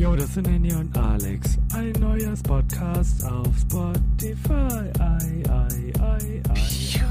[0.00, 1.58] Yo, das sind Henny und Alex.
[1.74, 4.90] Ein neuer Podcast auf Spotify.
[4.98, 7.04] Ei, ei, ei, ei.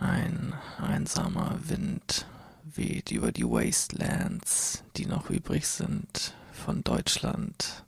[0.00, 2.26] Ein einsamer Wind
[2.64, 7.84] weht über die Wastelands, die noch übrig sind von Deutschland,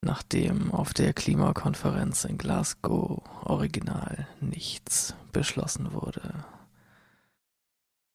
[0.00, 6.46] nachdem auf der Klimakonferenz in Glasgow original nichts beschlossen wurde.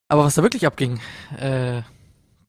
[0.07, 0.99] Aber was da wirklich abging,
[1.37, 1.83] äh,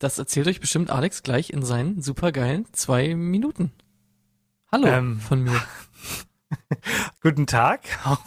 [0.03, 3.73] das erzählt euch bestimmt Alex gleich in seinen supergeilen zwei Minuten.
[4.71, 5.63] Hallo Ähm, von mir.
[7.23, 8.19] Guten Tag auf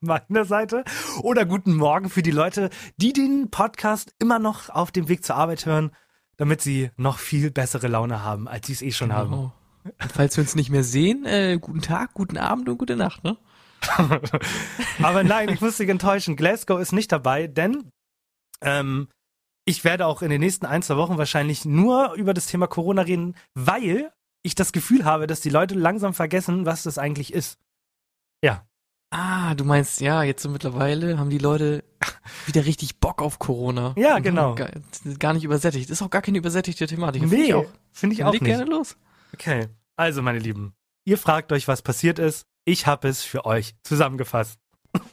[0.00, 0.84] meiner Seite
[1.22, 5.36] oder guten Morgen für die Leute, die den Podcast immer noch auf dem Weg zur
[5.36, 5.90] Arbeit hören,
[6.36, 9.30] damit sie noch viel bessere Laune haben, als sie es eh schon haben.
[9.30, 9.52] Genau.
[9.84, 13.24] Und falls wir uns nicht mehr sehen, äh, guten Tag, guten Abend und gute Nacht,
[13.24, 13.36] ne?
[15.02, 16.36] Aber nein, ich muss dich enttäuschen.
[16.36, 17.90] Glasgow ist nicht dabei, denn
[18.62, 19.08] ähm,
[19.64, 23.02] ich werde auch in den nächsten ein, zwei Wochen wahrscheinlich nur über das Thema Corona
[23.02, 24.12] reden, weil
[24.42, 27.58] ich das Gefühl habe, dass die Leute langsam vergessen, was das eigentlich ist.
[28.42, 28.66] Ja.
[29.10, 31.84] Ah, du meinst, ja, jetzt so mittlerweile haben die Leute
[32.46, 33.94] wieder richtig Bock auf Corona.
[33.96, 34.54] Ja, Und genau.
[34.54, 34.70] Gar,
[35.18, 35.88] gar nicht übersättigt.
[35.88, 37.22] Ist auch gar keine übersättige Thematik.
[37.22, 37.66] Finde ich auch.
[37.92, 38.44] finde ich auch nicht.
[38.44, 38.96] gerne los.
[39.32, 42.44] Okay, also meine Lieben, ihr fragt euch, was passiert ist.
[42.64, 44.58] Ich habe es für euch zusammengefasst.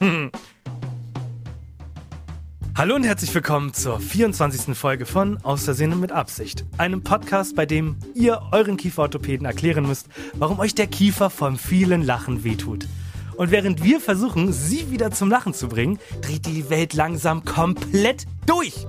[2.74, 4.74] Hallo und herzlich willkommen zur 24.
[4.74, 6.64] Folge von Aus Versehen und mit Absicht.
[6.78, 12.02] Einem Podcast, bei dem ihr euren Kieferorthopäden erklären müsst, warum euch der Kiefer vom vielen
[12.02, 12.88] Lachen wehtut.
[13.36, 18.24] Und während wir versuchen, sie wieder zum Lachen zu bringen, dreht die Welt langsam komplett
[18.46, 18.86] durch.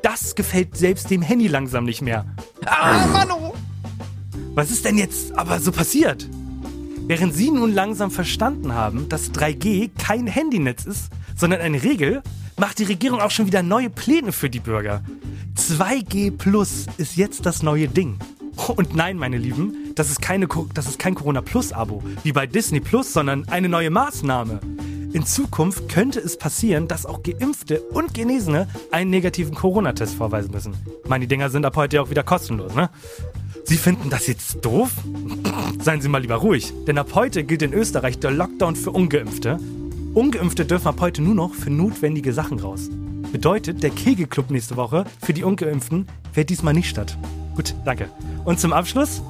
[0.00, 2.24] Das gefällt selbst dem Handy langsam nicht mehr.
[2.64, 3.54] Ah, Mano!
[4.54, 6.26] Was ist denn jetzt aber so passiert?
[7.06, 12.22] Während Sie nun langsam verstanden haben, dass 3G kein Handynetz ist, sondern eine Regel,
[12.58, 15.02] macht die Regierung auch schon wieder neue Pläne für die Bürger.
[15.56, 18.18] 2G Plus ist jetzt das neue Ding.
[18.76, 22.46] Und nein, meine Lieben, das ist, keine, das ist kein Corona Plus Abo, wie bei
[22.46, 24.60] Disney Plus, sondern eine neue Maßnahme.
[25.12, 30.74] In Zukunft könnte es passieren, dass auch Geimpfte und Genesene einen negativen Corona-Test vorweisen müssen.
[31.06, 32.90] Meine, Dinger sind ab heute auch wieder kostenlos, ne?
[33.64, 34.90] Sie finden das jetzt doof?
[35.82, 39.58] Seien Sie mal lieber ruhig, denn ab heute gilt in Österreich der Lockdown für Ungeimpfte.
[40.16, 42.88] Ungeimpfte dürfen ab heute nur noch für notwendige Sachen raus.
[43.32, 47.18] Bedeutet, der Kegelclub nächste Woche für die Ungeimpften fällt diesmal nicht statt.
[47.54, 48.08] Gut, danke.
[48.46, 49.20] Und zum Abschluss,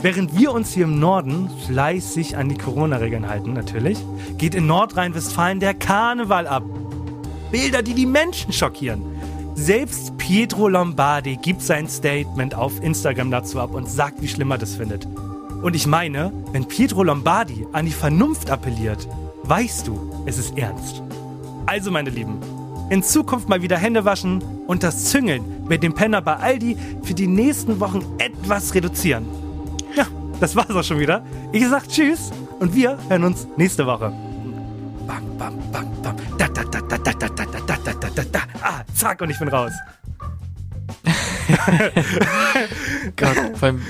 [0.00, 3.98] während wir uns hier im Norden fleißig an die Corona-Regeln halten, natürlich,
[4.38, 6.62] geht in Nordrhein-Westfalen der Karneval ab.
[7.50, 9.02] Bilder, die die Menschen schockieren.
[9.54, 14.56] Selbst Pietro Lombardi gibt sein Statement auf Instagram dazu ab und sagt, wie schlimm er
[14.56, 15.06] das findet.
[15.62, 19.06] Und ich meine, wenn Pietro Lombardi an die Vernunft appelliert,
[19.44, 21.02] weißt du, es ist ernst.
[21.66, 22.38] Also, meine Lieben,
[22.90, 27.14] in Zukunft mal wieder Hände waschen und das Züngeln mit dem Penner bei Aldi für
[27.14, 29.26] die nächsten Wochen etwas reduzieren.
[29.96, 30.06] Ja,
[30.40, 31.24] das war's auch schon wieder.
[31.52, 34.12] Ich sag Tschüss und wir hören uns nächste Woche.
[35.06, 36.16] Bam, bam, bam, bam.
[36.38, 38.40] Da, da, da, da, da, da, da, da, da, da, da, da.
[38.60, 39.72] Ah, zack, und ich bin raus.
[43.16, 43.82] Gott, vor allem,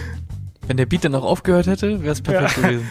[0.67, 2.89] wenn der Beat dann auch aufgehört hätte, wäre es perfekt gewesen.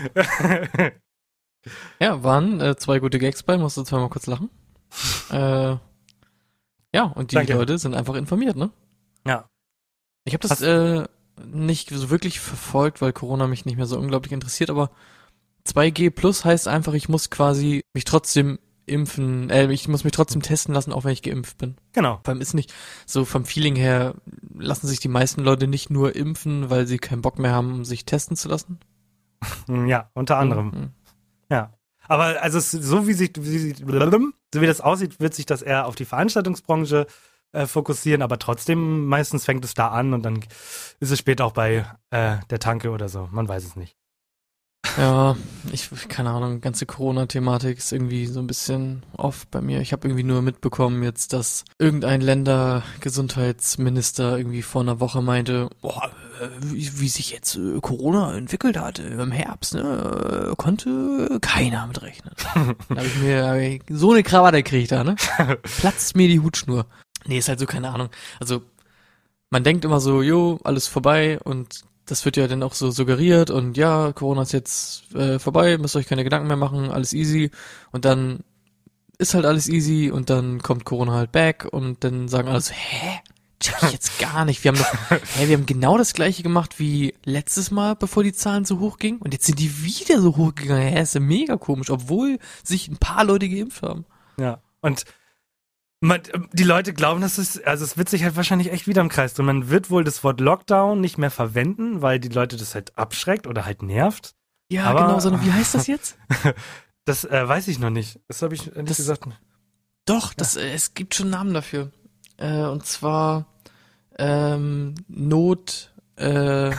[2.00, 4.50] Ja, waren äh, zwei gute Gags bei, musst du zweimal kurz lachen.
[5.32, 5.78] Äh,
[6.94, 7.54] ja, und die Danke.
[7.54, 8.70] Leute sind einfach informiert, ne?
[9.26, 9.46] Ja.
[10.26, 11.08] Ich habe das Hast- äh,
[11.46, 14.92] nicht so wirklich verfolgt, weil Corona mich nicht mehr so unglaublich interessiert, aber
[15.66, 20.42] 2G plus heißt einfach, ich muss quasi mich trotzdem impfen, äh, ich muss mich trotzdem
[20.42, 21.78] testen lassen, auch wenn ich geimpft bin.
[21.94, 22.20] Genau.
[22.26, 22.74] Vor allem ist nicht
[23.06, 24.16] so vom Feeling her,
[24.54, 28.04] lassen sich die meisten Leute nicht nur impfen, weil sie keinen Bock mehr haben, sich
[28.04, 28.80] testen zu lassen.
[29.88, 30.66] Ja, unter anderem.
[30.68, 30.90] Mhm.
[31.52, 31.74] Ja.
[32.08, 35.96] Aber also so wie sich, wie, so wie das aussieht, wird sich das eher auf
[35.96, 37.06] die Veranstaltungsbranche
[37.52, 40.40] äh, fokussieren, aber trotzdem meistens fängt es da an und dann
[41.00, 43.30] ist es später auch bei äh, der Tanke oder so.
[43.32, 43.96] Man weiß es nicht.
[44.98, 45.38] Ja,
[45.72, 49.80] ich, keine Ahnung, ganze Corona-Thematik ist irgendwie so ein bisschen off bei mir.
[49.80, 56.12] Ich habe irgendwie nur mitbekommen jetzt, dass irgendein Ländergesundheitsminister irgendwie vor einer Woche meinte, boah,
[56.42, 61.88] äh, wie, wie sich jetzt äh, Corona entwickelt hat äh, im Herbst, ne, konnte keiner
[61.88, 62.34] mitrechnen.
[62.90, 65.16] da habe ich mir hab ich so eine Krawatte gekriegt da, ne?
[65.80, 66.86] Platzt mir die Hutschnur.
[67.26, 68.10] Nee, ist halt so keine Ahnung.
[68.40, 68.64] Also
[69.52, 73.50] man denkt immer so, jo, alles vorbei und das wird ja dann auch so suggeriert
[73.50, 77.52] und ja, Corona ist jetzt äh, vorbei, müsst euch keine Gedanken mehr machen, alles easy
[77.92, 78.40] und dann
[79.18, 82.74] ist halt alles easy und dann kommt Corona halt back und dann sagen alle so,
[82.74, 83.20] hä?
[83.60, 84.64] Check ich jetzt gar nicht.
[84.64, 88.34] Wir haben doch, hä, wir haben genau das gleiche gemacht wie letztes Mal, bevor die
[88.34, 90.82] Zahlen so hoch gingen und jetzt sind die wieder so hoch gegangen.
[90.82, 94.06] Hä, ist ja mega komisch, obwohl sich ein paar Leute geimpft haben.
[94.40, 94.60] Ja.
[94.82, 95.06] Und
[96.02, 96.22] man,
[96.52, 99.34] die Leute glauben, dass es, also es wird sich halt wahrscheinlich echt wieder im Kreis
[99.34, 99.46] drehen.
[99.46, 103.48] Man wird wohl das Wort Lockdown nicht mehr verwenden, weil die Leute das halt abschreckt
[103.48, 104.34] oder halt nervt.
[104.70, 106.18] Ja, Aber- genau, sondern wie heißt das jetzt?
[107.06, 108.20] Das äh, weiß ich noch nicht.
[108.28, 109.24] Das habe ich nicht Das- gesagt.
[110.06, 111.92] Doch, das, äh, es gibt schon einen Namen dafür.
[112.38, 113.48] Äh, und zwar
[114.20, 116.70] ähm, Not, äh,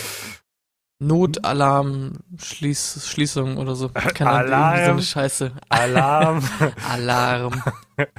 [1.00, 3.88] Notalarm Schließ, Schließung oder so.
[3.90, 4.90] Keine Ahnung, irgendwie so Alarm.
[4.92, 5.52] eine Scheiße.
[5.68, 6.48] Alarm.
[6.90, 7.62] Alarm.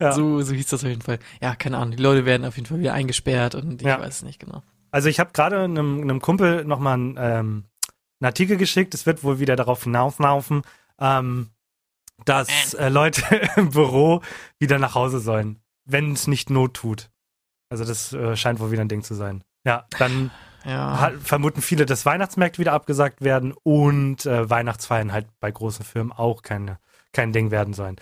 [0.00, 0.10] Ja.
[0.12, 1.20] So, so hieß das auf jeden Fall.
[1.40, 1.96] Ja, keine Ahnung.
[1.96, 4.00] Die Leute werden auf jeden Fall wieder eingesperrt und ich Ja.
[4.00, 4.60] weiß es nicht genau.
[4.90, 7.64] Also ich habe gerade einem, einem Kumpel nochmal einen, ähm,
[8.20, 8.92] einen Artikel geschickt.
[8.92, 10.62] Es wird wohl wieder darauf hinauslaufen,
[10.98, 11.50] ähm,
[12.24, 13.22] dass äh, Leute
[13.56, 14.20] im Büro
[14.58, 17.10] wieder nach Hause sollen, wenn es nicht Not tut.
[17.70, 19.44] Also das äh, scheint wohl wieder ein Ding zu sein.
[19.64, 20.32] Ja, dann
[20.64, 20.98] Ja.
[21.00, 26.10] ha- vermuten viele, dass Weihnachtsmärkte wieder abgesagt werden und äh, Weihnachtsfeiern halt bei großen Firmen
[26.12, 26.78] auch keine,
[27.12, 27.96] kein Ding werden sollen.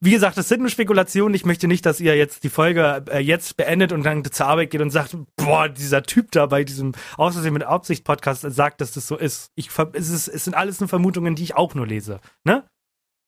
[0.00, 1.34] Wie gesagt, das sind nur Spekulationen.
[1.34, 4.70] Ich möchte nicht, dass ihr jetzt die Folge äh, jetzt beendet und dann zur Arbeit
[4.70, 8.92] geht und sagt, boah, dieser Typ da bei diesem Außersehen mit Absicht Podcast sagt, dass
[8.92, 9.50] das so ist.
[9.54, 10.28] Ich, es, ist.
[10.28, 12.20] es sind alles nur Vermutungen, die ich auch nur lese.
[12.44, 12.64] Ne?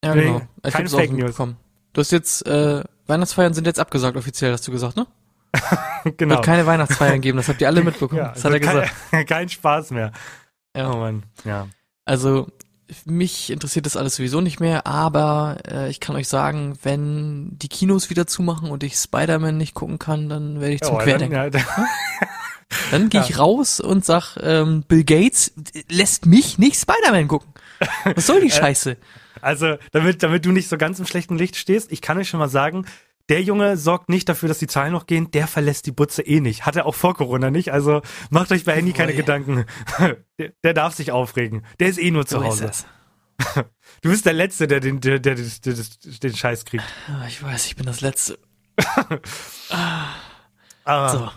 [0.03, 0.41] ja, nee, genau.
[0.65, 1.37] Ich keine Fake News.
[1.37, 5.07] Du hast jetzt, äh, Weihnachtsfeiern sind jetzt abgesagt offiziell, hast du gesagt, ne?
[6.17, 6.35] genau.
[6.35, 8.21] Wird keine Weihnachtsfeiern geben, das habt ihr alle mitbekommen.
[8.21, 8.91] ja, das hat er gesagt.
[9.11, 10.11] Kein, kein Spaß mehr.
[10.75, 10.91] Ja.
[10.91, 11.23] Oh Mann.
[11.43, 11.67] Ja.
[12.05, 12.47] Also
[13.05, 17.67] mich interessiert das alles sowieso nicht mehr, aber äh, ich kann euch sagen, wenn die
[17.69, 21.05] Kinos wieder zumachen und ich Spider-Man nicht gucken kann, dann werde ich zum Oh, dann,
[21.05, 21.35] Querdenken.
[21.35, 21.63] ja, dann,
[22.91, 25.53] Dann gehe ich raus und sag, ähm, Bill Gates
[25.89, 27.51] lässt mich nicht Spider-Man gucken.
[28.15, 28.95] Was soll die Scheiße?
[29.41, 32.39] Also, damit, damit du nicht so ganz im schlechten Licht stehst, ich kann euch schon
[32.39, 32.85] mal sagen,
[33.29, 36.41] der Junge sorgt nicht dafür, dass die Zahlen noch gehen, der verlässt die Butze eh
[36.41, 36.65] nicht.
[36.65, 39.17] Hat er auch vor Corona nicht, also macht euch bei Handy keine Ui.
[39.17, 39.65] Gedanken.
[40.39, 41.65] Der, der darf sich aufregen.
[41.81, 42.71] Der ist eh nur zu So Hause.
[44.01, 45.75] Du bist der Letzte, der den, der, der, der,
[46.23, 46.83] den Scheiß kriegt.
[47.07, 48.39] Ah, Ich weiß, ich bin das Letzte.
[50.85, 51.29] Aber, So,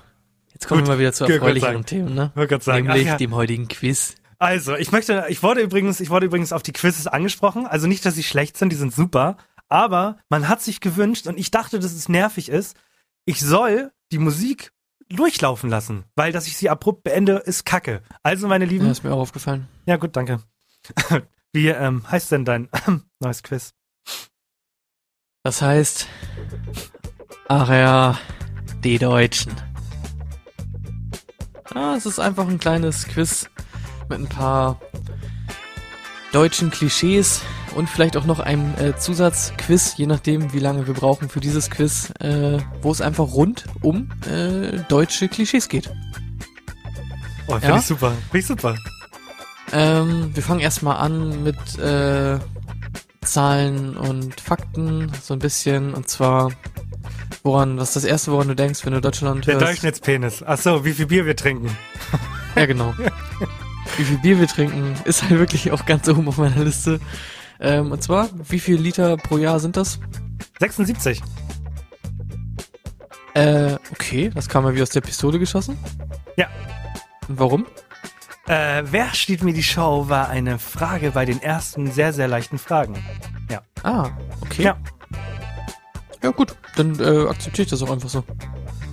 [0.53, 1.85] jetzt kommen Gut, wir mal wieder zu erfreulicheren.
[1.85, 2.33] Themen, ne?
[2.61, 3.17] sagen, Nämlich ja.
[3.17, 4.15] dem heutigen Quiz.
[4.39, 7.67] Also, ich möchte, ich wurde übrigens, ich wurde übrigens auf die Quizzes angesprochen.
[7.67, 9.37] Also nicht, dass sie schlecht sind, die sind super.
[9.73, 12.77] Aber man hat sich gewünscht und ich dachte, dass es nervig ist.
[13.25, 14.71] Ich soll die Musik
[15.09, 18.03] durchlaufen lassen, weil dass ich sie abrupt beende, ist Kacke.
[18.23, 19.67] Also, meine Lieben, Ja, ist mir auch aufgefallen.
[19.87, 20.43] ja gut, danke.
[21.55, 22.69] Wie ähm, heißt denn dein
[23.21, 23.73] neues Quiz?
[25.43, 26.07] Das heißt,
[27.49, 28.19] ach ja,
[28.85, 29.55] die Deutschen.
[31.75, 33.49] Ah, es ist einfach ein kleines Quiz
[34.11, 34.79] mit ein paar
[36.33, 37.41] deutschen Klischees
[37.75, 41.71] und vielleicht auch noch einem äh, Zusatzquiz, je nachdem, wie lange wir brauchen für dieses
[41.71, 45.91] Quiz, äh, wo es einfach rund um äh, deutsche Klischees geht.
[47.49, 47.79] Oh, finde Ja?
[47.79, 48.13] ich super.
[48.31, 48.77] Finde ich super.
[49.73, 52.39] Ähm, wir fangen erstmal an mit äh,
[53.23, 56.51] Zahlen und Fakten, so ein bisschen, und zwar,
[57.43, 59.67] woran, was ist das erste, woran du denkst, wenn du Deutschland Der hörst?
[59.67, 60.43] Durchschnittspenis.
[60.47, 61.75] Ach so, wie viel Bier wir trinken.
[62.55, 62.93] Ja, genau.
[63.97, 67.01] wie viel Bier wir trinken, ist halt wirklich auch ganz oben auf meiner Liste.
[67.63, 69.99] Ähm, und zwar, wie viel Liter pro Jahr sind das?
[70.61, 71.23] 76.
[73.35, 75.79] Äh, okay, das kam mal wie aus der Pistole geschossen.
[76.37, 76.49] Ja.
[77.29, 77.67] Und warum?
[78.47, 82.59] Äh, wer steht mir die Show war eine Frage bei den ersten sehr, sehr leichten
[82.59, 83.03] Fragen.
[83.83, 84.63] Ah, okay.
[84.63, 84.77] Ja.
[86.23, 88.23] Ja gut, dann äh, akzeptiere ich das auch einfach so.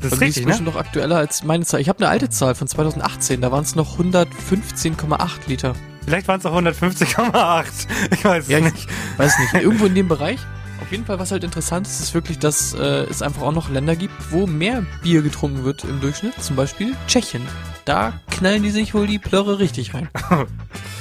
[0.02, 0.46] Das ist richtig, ist ne?
[0.48, 1.80] bestimmt noch aktueller als meine Zahl.
[1.82, 5.76] Ich habe eine alte Zahl von 2018, da waren es noch 115,8 Liter.
[6.06, 7.66] Vielleicht waren es auch 150,8.
[8.14, 8.88] Ich weiß Ja, ich- nicht.
[9.18, 10.40] Weiß nicht, irgendwo in dem Bereich.
[10.82, 12.80] Auf jeden Fall, was halt interessant ist, ist wirklich, dass äh,
[13.10, 16.42] es einfach auch noch Länder gibt, wo mehr Bier getrunken wird im Durchschnitt.
[16.42, 17.46] Zum Beispiel Tschechien.
[17.86, 20.10] Da knallen die sich wohl die Plörre richtig rein.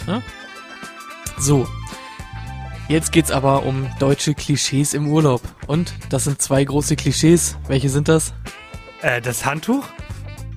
[0.07, 0.21] ja?
[1.39, 1.67] So.
[2.89, 5.43] Jetzt geht's aber um deutsche Klischees im Urlaub.
[5.67, 7.57] Und das sind zwei große Klischees.
[7.69, 8.33] Welche sind das?
[9.03, 9.85] Äh, das Handtuch?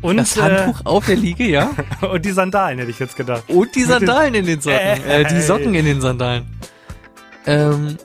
[0.01, 1.71] Und, das Handtuch auf der Liege, ja.
[2.01, 3.43] Äh, und die Sandalen, hätte ich jetzt gedacht.
[3.47, 4.77] Und die Sandalen in den Socken.
[4.79, 5.21] Äh.
[5.21, 6.45] Äh, die Socken in den Sandalen.
[7.45, 7.97] Ähm,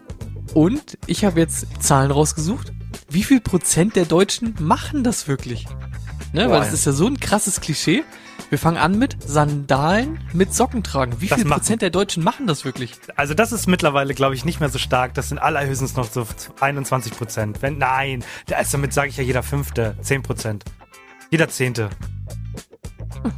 [0.55, 2.73] und ich habe jetzt Zahlen rausgesucht.
[3.09, 5.67] Wie viel Prozent der Deutschen machen das wirklich?
[6.33, 8.03] Ne, weil das ist ja so ein krasses Klischee.
[8.49, 11.21] Wir fangen an mit Sandalen mit Socken tragen.
[11.21, 12.93] Wie Das viel machen- Prozent der Deutschen machen das wirklich?
[13.17, 15.15] Also das ist mittlerweile, glaube ich, nicht mehr so stark.
[15.15, 16.27] Das sind allerhöchstens noch so
[16.61, 17.63] 21 Prozent.
[17.63, 18.23] Wenn, nein,
[18.71, 20.65] damit sage ich ja jeder Fünfte, 10 Prozent.
[21.31, 21.91] Jeder Zehnte.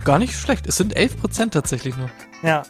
[0.04, 0.66] Gar nicht schlecht.
[0.66, 2.11] Es sind 11 Prozent tatsächlich nur.
[2.42, 2.62] Ja.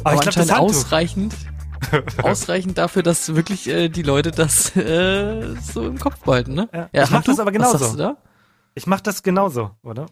[0.00, 0.68] Aber, Aber, ich glaube, das Handtuch.
[0.68, 1.34] ausreichend,
[2.22, 6.68] ausreichend dafür, dass wirklich äh, die Leute das äh, so im Kopf behalten, ne?
[6.72, 7.04] Ja.
[7.04, 8.16] Ich mach das aber genauso.
[8.74, 10.06] Ich mache das genauso, oder?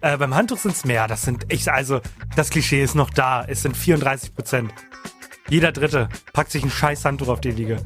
[0.00, 1.06] Äh, beim Handtuch sind es mehr.
[1.06, 2.00] Das sind, ich, also,
[2.34, 3.44] das Klischee ist noch da.
[3.44, 4.72] Es sind 34 Prozent.
[5.48, 7.76] Jeder Dritte packt sich ein scheiß Handtuch auf die Liege.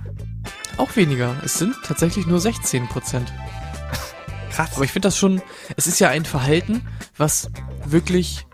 [0.79, 1.35] Auch weniger.
[1.45, 3.33] Es sind tatsächlich nur 16 Prozent.
[4.57, 4.71] Krass.
[4.75, 5.43] Aber ich finde das schon,
[5.77, 6.87] es ist ja ein Verhalten,
[7.17, 7.51] was
[7.85, 8.47] wirklich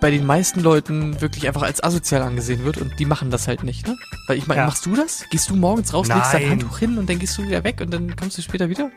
[0.00, 3.62] bei den meisten Leuten wirklich einfach als asozial angesehen wird und die machen das halt
[3.62, 3.96] nicht, ne?
[4.28, 4.66] Weil ich meine, Ja.
[4.66, 5.24] machst du das?
[5.30, 6.50] Gehst du morgens raus, legst dein Nein.
[6.52, 8.90] Handtuch hin und dann gehst du wieder weg und dann kommst du später wieder?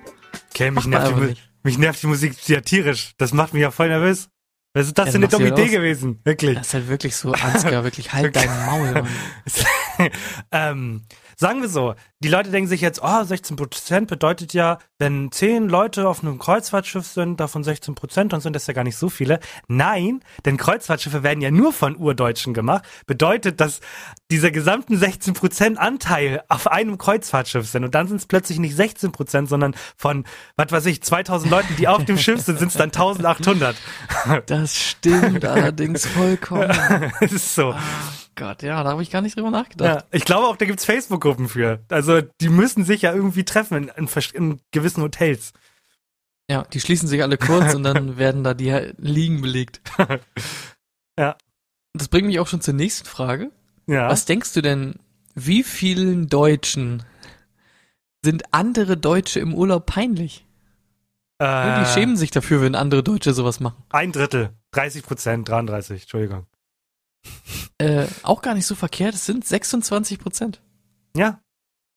[0.51, 1.49] okay, mich nervt, die, nicht.
[1.63, 3.13] mich nervt die Musik ja tierisch.
[3.17, 4.27] Das macht mich ja voll nervös.
[4.73, 6.19] Was ist das Ja, denn eine dumme Idee ja gewesen?
[6.25, 6.55] Wirklich.
[6.57, 9.07] Das ist halt wirklich so, Ansgar, wirklich halt dein Maul, Mann.
[10.51, 11.01] ähm,
[11.37, 16.09] sagen wir so, die Leute denken sich jetzt, oh, 16% bedeutet ja, wenn 10 Leute
[16.09, 19.39] auf einem Kreuzfahrtschiff sind, davon 16%, dann sind das ja gar nicht so viele.
[19.69, 22.83] Nein, denn Kreuzfahrtschiffe werden ja nur von Urdeutschen gemacht.
[23.07, 23.79] Bedeutet, dass
[24.29, 27.85] dieser gesamten 16% Anteil auf einem Kreuzfahrtschiff sind.
[27.85, 30.25] Und dann sind es plötzlich nicht 16%, sondern von,
[30.57, 33.77] was weiß ich, 2000 Leuten, die auf dem Schiff sind, sind es dann 1800.
[34.45, 36.69] Das stimmt allerdings vollkommen.
[37.21, 37.73] Ist so.
[38.39, 40.01] Gott, ja, da habe ich gar nicht drüber nachgedacht.
[40.01, 41.79] Ja, ich glaube auch, da gibt's Facebook-Gruppen für.
[41.89, 42.08] Also
[42.41, 45.53] die müssen sich ja irgendwie treffen in, in, in gewissen Hotels.
[46.49, 49.81] Ja, die schließen sich alle kurz und dann werden da die Liegen belegt.
[51.17, 51.35] Ja.
[51.93, 53.51] Das bringt mich auch schon zur nächsten Frage.
[53.87, 54.09] Ja.
[54.09, 54.95] Was denkst du denn,
[55.35, 57.03] wie vielen Deutschen
[58.23, 60.45] sind andere Deutsche im Urlaub peinlich?
[61.39, 63.83] äh, Die schämen sich dafür, wenn andere Deutsche sowas machen.
[63.89, 64.49] Ein Drittel.
[64.71, 66.45] 30 Prozent, 33, Entschuldigung.
[67.79, 70.61] Äh, auch gar nicht so verkehrt, es sind 26 Prozent.
[71.15, 71.41] Ja,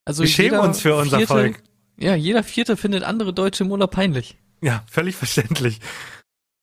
[0.04, 1.62] Also wir schämen uns für unser Vierte, Volk.
[1.98, 4.36] Ja, jeder Vierte findet andere Deutsche im Urlaub peinlich.
[4.60, 5.80] Ja, völlig verständlich.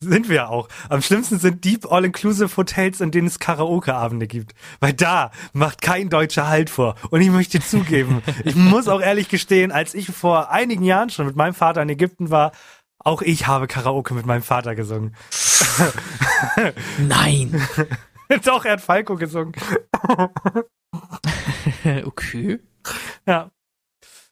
[0.02, 0.70] Sind wir auch.
[0.88, 4.54] Am schlimmsten sind Deep All-Inclusive Hotels, in denen es Karaoke-Abende gibt.
[4.80, 6.96] Weil da macht kein Deutscher Halt vor.
[7.10, 11.26] Und ich möchte zugeben, ich muss auch ehrlich gestehen, als ich vor einigen Jahren schon
[11.26, 12.54] mit meinem Vater in Ägypten war,
[13.00, 15.16] auch ich habe Karaoke mit meinem Vater gesungen.
[16.98, 17.62] Nein.
[18.46, 19.54] Doch, er hat Falco gesungen.
[22.06, 22.60] okay.
[23.26, 23.52] Ja.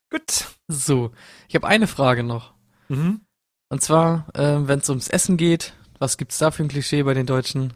[0.09, 0.47] Gut.
[0.67, 1.11] So,
[1.47, 2.53] ich habe eine Frage noch.
[2.89, 3.21] Mhm.
[3.69, 7.13] Und zwar, ähm, wenn es ums Essen geht, was gibt's da für ein Klischee bei
[7.13, 7.73] den Deutschen?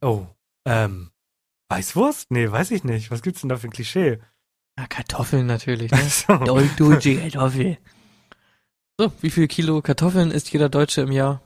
[0.00, 0.26] Oh,
[0.64, 1.10] ähm,
[1.68, 2.30] Weißwurst?
[2.30, 3.10] Nee, weiß ich nicht.
[3.10, 4.18] Was gibt's denn da für ein Klischee?
[4.78, 5.98] Ja, Kartoffeln natürlich, ne?
[6.08, 6.32] So.
[6.34, 7.78] Deu- Deutsche Kartoffel.
[8.98, 11.40] So, wie viel Kilo Kartoffeln isst jeder Deutsche im Jahr?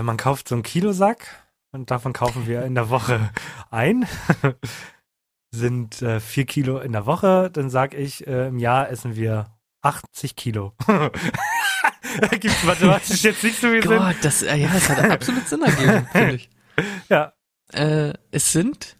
[0.00, 1.26] Man kauft so einen Kilosack
[1.70, 3.30] und davon kaufen wir in der Woche
[3.70, 4.06] ein.
[5.54, 9.54] Sind äh, vier Kilo in der Woche, dann sag ich, äh, im Jahr essen wir
[9.82, 10.72] 80 Kilo.
[10.86, 11.10] da
[12.30, 13.98] gibt's mathematisch jetzt nicht so viel Sinn.
[13.98, 16.50] Gott, das, äh, ja, das hat absolut Sinn ergeben, finde ich.
[17.08, 17.32] Ja,
[17.72, 18.96] Äh, es sind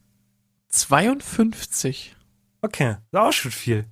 [0.68, 2.16] 52.
[2.62, 3.86] okay, ist auch schon viel.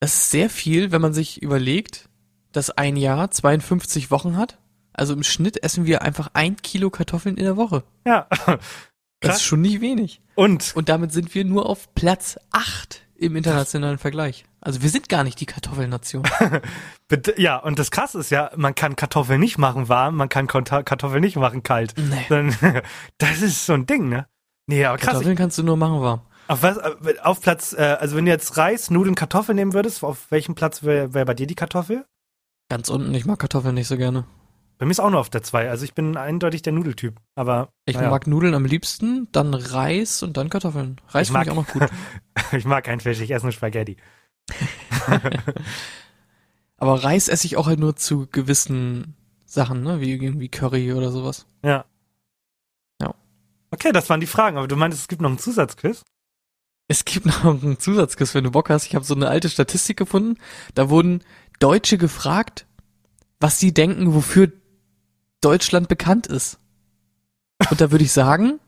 [0.00, 2.08] Das ist sehr viel, wenn man sich überlegt,
[2.52, 4.58] dass ein Jahr 52 Wochen hat.
[4.92, 7.84] Also im Schnitt essen wir einfach ein Kilo Kartoffeln in der Woche.
[8.06, 8.26] Ja,
[9.20, 9.36] Das Krass.
[9.38, 10.22] ist schon nicht wenig.
[10.34, 14.44] und Und damit sind wir nur auf Platz 8 im internationalen Vergleich.
[14.62, 16.22] Also wir sind gar nicht die Kartoffelnation.
[17.36, 21.20] ja, und das Krasse ist ja, man kann Kartoffeln nicht machen warm, man kann Kartoffeln
[21.20, 21.94] nicht machen kalt.
[21.96, 22.50] Nee.
[23.18, 24.26] Das ist so ein Ding, ne?
[24.66, 25.12] Nee, aber krass.
[25.12, 26.22] Kartoffeln kannst du nur machen warm.
[26.48, 30.02] Auf was, äh, auf Platz, äh, also wenn du jetzt Reis, Nudeln, Kartoffeln nehmen würdest,
[30.02, 32.06] auf welchem Platz wäre wär bei dir die Kartoffel?
[32.68, 34.24] Ganz unten, ich mag Kartoffeln nicht so gerne.
[34.80, 35.68] Bei mir ist auch nur auf der 2.
[35.68, 37.20] Also ich bin eindeutig der Nudeltyp.
[37.34, 40.96] Aber Ich naja, mag Nudeln am liebsten, dann Reis und dann Kartoffeln.
[41.08, 41.82] Reis finde ich auch noch gut.
[42.52, 43.98] ich mag keinen Fisch, ich esse nur Spaghetti.
[46.78, 50.00] Aber Reis esse ich auch halt nur zu gewissen Sachen, ne?
[50.00, 51.44] Wie irgendwie Curry oder sowas.
[51.62, 51.84] Ja.
[53.02, 53.14] Ja.
[53.70, 54.56] Okay, das waren die Fragen.
[54.56, 56.04] Aber du meintest, es gibt noch einen Zusatzquiz?
[56.88, 58.86] Es gibt noch einen Zusatzquiz, wenn du Bock hast.
[58.86, 60.38] Ich habe so eine alte Statistik gefunden.
[60.72, 61.22] Da wurden
[61.58, 62.64] Deutsche gefragt,
[63.40, 64.50] was sie denken, wofür
[65.40, 66.58] Deutschland bekannt ist.
[67.70, 68.58] Und da würde ich sagen,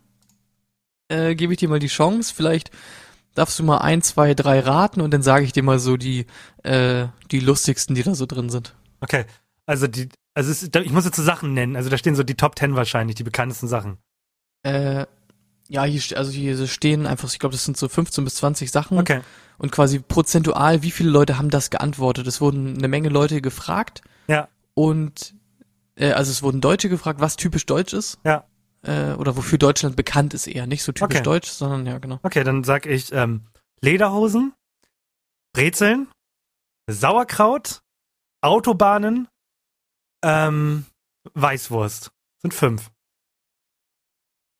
[1.09, 2.33] äh, gebe ich dir mal die Chance.
[2.35, 2.71] Vielleicht
[3.35, 6.27] darfst du mal ein, zwei, drei raten und dann sage ich dir mal so die,
[6.63, 8.75] äh, die lustigsten, die da so drin sind.
[9.01, 9.25] Okay.
[9.67, 11.77] Also die, Also es, ich muss jetzt so Sachen nennen.
[11.77, 13.99] Also da stehen so die Top 10 wahrscheinlich, die bekanntesten Sachen.
[14.63, 15.07] Äh,
[15.69, 18.99] ja, hier, also hier stehen einfach, ich glaube, das sind so 15 bis 20 Sachen.
[18.99, 19.21] Okay.
[19.59, 22.27] Und quasi prozentual, wie viele Leute haben das geantwortet?
[22.27, 24.03] Es wurden eine Menge Leute gefragt.
[24.29, 24.49] Ja.
[24.75, 25.35] Und,
[25.97, 28.19] äh, also es wurden Deutsche gefragt, was typisch deutsch ist.
[28.25, 28.45] Ja.
[28.83, 30.67] Äh, oder wofür Deutschland bekannt ist eher.
[30.67, 31.23] Nicht so typisch Okay.
[31.25, 32.19] deutsch, sondern ja, genau.
[32.23, 33.47] Okay, dann sag ich ähm,
[33.81, 34.53] Lederhosen,
[35.53, 36.09] Brezeln,
[36.91, 37.81] Sauerkraut,
[38.41, 39.29] Autobahnen,
[40.25, 40.87] ähm,
[41.35, 42.11] Weißwurst.
[42.41, 42.91] Sind fünf.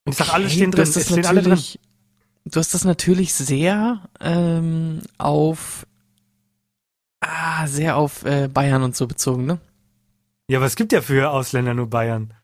[0.05, 0.87] Und ich sag, alle Okay, stehen du drin.
[0.87, 1.51] hast das Es stehen alle drin.
[1.51, 1.81] natürlich-
[2.45, 5.87] Du hast das natürlich sehr ähm, auf
[7.21, 9.61] ah, sehr auf äh, Bayern und so bezogen, ne?
[10.53, 12.35] Ja, aber es gibt ja für Ausländer nur Bayern.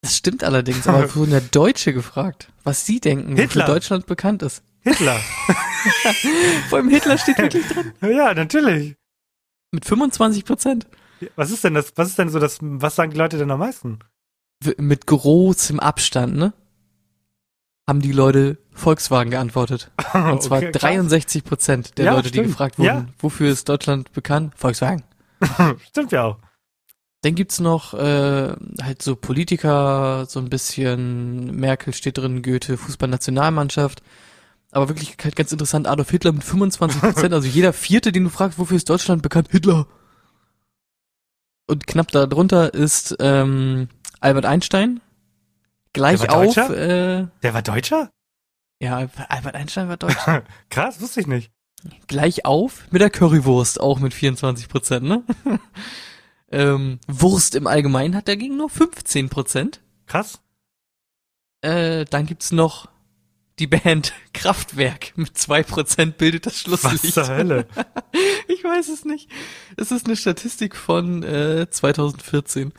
[0.00, 3.64] Das stimmt allerdings, aber wurden ja Deutsche gefragt, was sie denken, Hitler.
[3.64, 4.62] wofür Deutschland bekannt ist.
[4.80, 5.18] Hitler.
[6.70, 7.92] Vor allem Hitler steht wirklich drin.
[8.10, 8.96] ja, natürlich.
[9.70, 10.86] Mit 25 Prozent.
[11.36, 11.92] Was ist denn das?
[11.96, 12.56] Was ist denn so das?
[12.62, 13.98] Was sagen die Leute denn am meisten?
[14.78, 16.54] Mit großem Abstand, ne?
[17.86, 19.90] Haben die Leute Volkswagen geantwortet.
[20.14, 20.80] Und zwar Okay, krass.
[20.80, 22.46] 63 Prozent der Ja, Leute, die stimmt.
[22.48, 23.06] gefragt wurden, Ja.
[23.18, 24.54] wofür ist Deutschland bekannt?
[24.56, 25.02] Volkswagen.
[25.90, 26.38] Stimmt ja auch.
[27.22, 34.02] Dann gibt's noch äh, halt so Politiker, so ein bisschen Merkel steht drin, Goethe, Fußballnationalmannschaft.
[34.70, 38.30] Aber wirklich halt ganz interessant, Adolf Hitler mit 25 Prozent, also jeder Vierte, den du
[38.30, 39.48] fragst, wofür ist Deutschland bekannt?
[39.50, 39.86] Hitler.
[41.66, 43.88] Und knapp darunter ist ähm,
[44.20, 45.00] Albert Einstein.
[45.92, 46.70] Gleich Der auf, Deutscher?
[47.20, 48.10] äh, Der war Deutscher?
[48.80, 50.16] ja, Albert Einstein war deutsch.
[50.70, 51.50] Krass, wusste ich nicht.
[52.06, 55.22] Gleich auf mit der Currywurst, auch mit 24 Prozent, ne?
[56.50, 59.80] ähm, Wurst im Allgemeinen hat dagegen nur 15 Prozent.
[60.06, 60.40] Krass.
[61.62, 62.88] Äh, dann gibt's noch
[63.58, 67.14] die Band Kraftwerk mit 2% bildet das Was Schlusslicht.
[67.14, 67.66] zur Hölle?
[68.48, 69.30] Ich weiß es nicht.
[69.76, 72.72] Es ist eine Statistik von äh, 2014.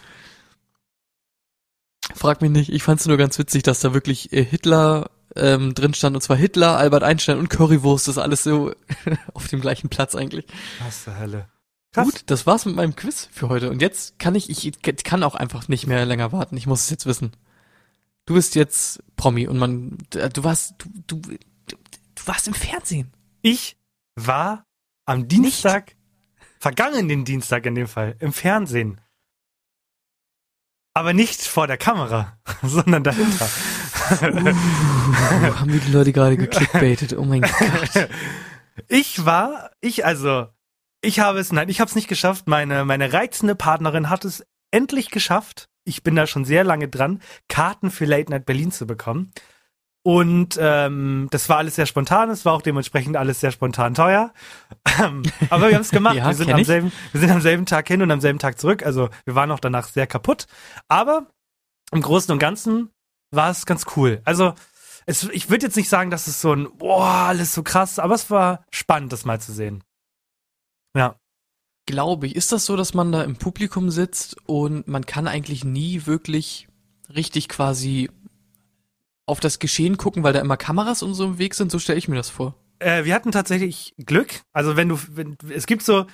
[2.13, 5.93] Frag mich nicht, ich fand's nur ganz witzig, dass da wirklich äh, Hitler ähm, drin
[5.93, 8.73] stand, und zwar Hitler, Albert Einstein und Currywurst, das ist alles so
[9.33, 10.45] auf dem gleichen Platz eigentlich.
[10.83, 11.47] Was zur Hölle?
[11.93, 12.05] Krass.
[12.05, 13.69] Gut, das war's mit meinem Quiz für heute.
[13.69, 16.55] Und jetzt kann ich, ich kann auch einfach nicht mehr länger warten.
[16.55, 17.33] Ich muss es jetzt wissen.
[18.25, 21.77] Du bist jetzt Promi und man, du warst, du, du, du,
[22.25, 23.11] warst im Fernsehen.
[23.41, 23.77] Ich
[24.15, 24.65] war
[25.05, 25.95] am Dienstag,
[26.59, 29.01] vergangenen Dienstag in dem Fall, im Fernsehen.
[30.93, 33.49] Aber nicht vor der Kamera, sondern dahinter.
[34.11, 34.25] Uh,
[35.59, 37.13] haben wir die Leute gerade geklickbaitet?
[37.17, 38.09] Oh mein Gott.
[38.87, 40.47] Ich war, ich also,
[41.01, 42.47] ich habe es, nein, ich habe es nicht geschafft.
[42.47, 45.67] Meine, meine reizende Partnerin hat es endlich geschafft.
[45.83, 49.31] Ich bin da schon sehr lange dran, Karten für Late Night Berlin zu bekommen.
[50.03, 54.33] Und ähm, das war alles sehr spontan, es war auch dementsprechend alles sehr spontan teuer.
[54.99, 56.15] Ähm, aber wir haben es gemacht.
[56.15, 56.67] Ja, wir, sind am ich.
[56.67, 58.83] selben, wir sind am selben Tag hin und am selben Tag zurück.
[58.83, 60.47] Also wir waren auch danach sehr kaputt.
[60.87, 61.27] Aber
[61.91, 62.89] im Großen und Ganzen
[63.29, 64.21] war es ganz cool.
[64.25, 64.53] Also
[65.05, 68.15] es, ich würde jetzt nicht sagen, dass es so ein, boah, alles so krass, aber
[68.15, 69.83] es war spannend, das mal zu sehen.
[70.95, 71.15] Ja.
[71.85, 72.35] Glaube ich.
[72.35, 76.67] Ist das so, dass man da im Publikum sitzt und man kann eigentlich nie wirklich
[77.13, 78.09] richtig quasi
[79.25, 81.71] auf das Geschehen gucken, weil da immer Kameras und so im Weg sind?
[81.71, 82.55] So stelle ich mir das vor.
[82.79, 84.41] Äh, wir hatten tatsächlich Glück.
[84.53, 86.05] Also wenn du, wenn, es gibt so,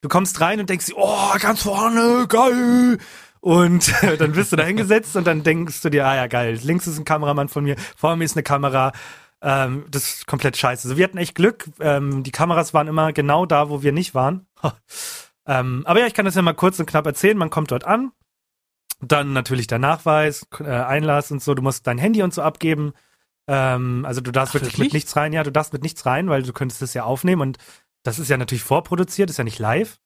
[0.00, 2.98] du kommst rein und denkst, dir, oh, ganz vorne, geil.
[3.40, 6.86] Und dann bist du da hingesetzt und dann denkst du dir, ah ja, geil, links
[6.86, 8.92] ist ein Kameramann von mir, vor mir ist eine Kamera.
[9.42, 10.88] Ähm, das ist komplett scheiße.
[10.88, 11.68] Also wir hatten echt Glück.
[11.80, 14.46] Ähm, die Kameras waren immer genau da, wo wir nicht waren.
[15.46, 17.36] ähm, aber ja, ich kann das ja mal kurz und knapp erzählen.
[17.36, 18.12] Man kommt dort an.
[19.00, 21.54] Dann natürlich der Nachweis, äh, Einlass und so.
[21.54, 22.92] Du musst dein Handy und so abgeben.
[23.46, 24.86] Ähm, also du darfst Ach, wirklich wirklich?
[24.88, 25.32] mit nichts rein.
[25.32, 27.58] Ja, du darfst mit nichts rein, weil du könntest es ja aufnehmen und
[28.02, 29.98] das ist ja natürlich vorproduziert, ist ja nicht live.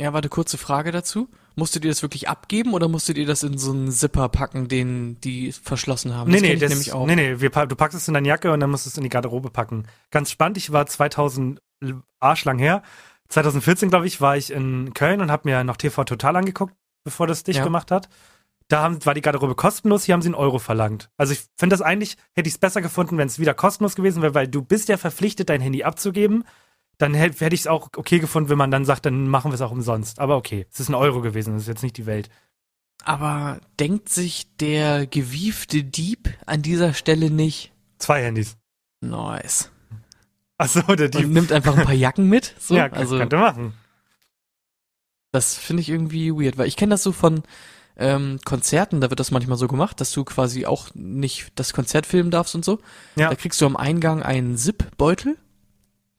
[0.00, 1.28] Ja, warte, kurze Frage dazu.
[1.56, 5.20] Musstet ihr das wirklich abgeben oder musstet ihr das in so einen Zipper packen, den
[5.20, 6.30] die verschlossen haben?
[6.30, 7.06] nee, das nee, das, nämlich auch.
[7.06, 9.02] nee, nee, wir, du packst es in deine Jacke und dann musst du es in
[9.02, 9.86] die Garderobe packen.
[10.12, 11.60] Ganz spannend, ich war 2000
[12.20, 12.82] arschlang her.
[13.28, 17.26] 2014, glaube ich, war ich in Köln und habe mir noch TV Total angeguckt, bevor
[17.26, 17.64] das dicht Ja.
[17.64, 18.08] gemacht hat.
[18.68, 21.10] Da haben, war die Garderobe kostenlos, hier haben sie einen Euro verlangt.
[21.16, 24.22] Also ich finde das eigentlich, hätte ich es besser gefunden, wenn es wieder kostenlos gewesen
[24.22, 26.44] wäre, weil du bist ja verpflichtet, dein Handy abzugeben.
[26.98, 29.60] Dann hätte ich es auch okay gefunden, wenn man dann sagt, dann machen wir es
[29.60, 30.18] auch umsonst.
[30.18, 32.28] Aber okay, es ist ein Euro gewesen, das ist jetzt nicht die Welt.
[33.04, 38.56] Aber denkt sich der gewiefte Dieb an dieser Stelle nicht, Zwei Handys.
[39.00, 39.70] nice.
[40.60, 41.28] Achso, der Und Dieb.
[41.28, 42.54] nimmt einfach ein paar Jacken mit?
[42.58, 43.74] So, ja, also könnte machen.
[45.30, 47.42] das finde ich irgendwie weird, weil ich kenne das so von
[47.96, 52.06] ähm, Konzerten, da wird das manchmal so gemacht, dass du quasi auch nicht das Konzert
[52.06, 52.80] filmen darfst und so.
[53.14, 53.28] Ja.
[53.28, 55.36] Da kriegst du am Eingang einen Zip-Beutel,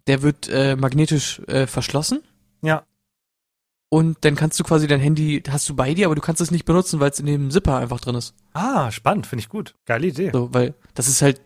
[0.09, 2.21] der wird äh, magnetisch äh, verschlossen
[2.61, 2.83] Ja.
[3.89, 6.51] Und dann kannst du quasi dein Handy, hast du bei dir, aber du kannst es
[6.51, 8.35] nicht benutzen, weil es in dem Zipper einfach drin ist.
[8.53, 9.75] Ah, spannend, finde ich gut.
[9.85, 10.29] Geile Idee.
[10.31, 11.41] So, weil das ist halt,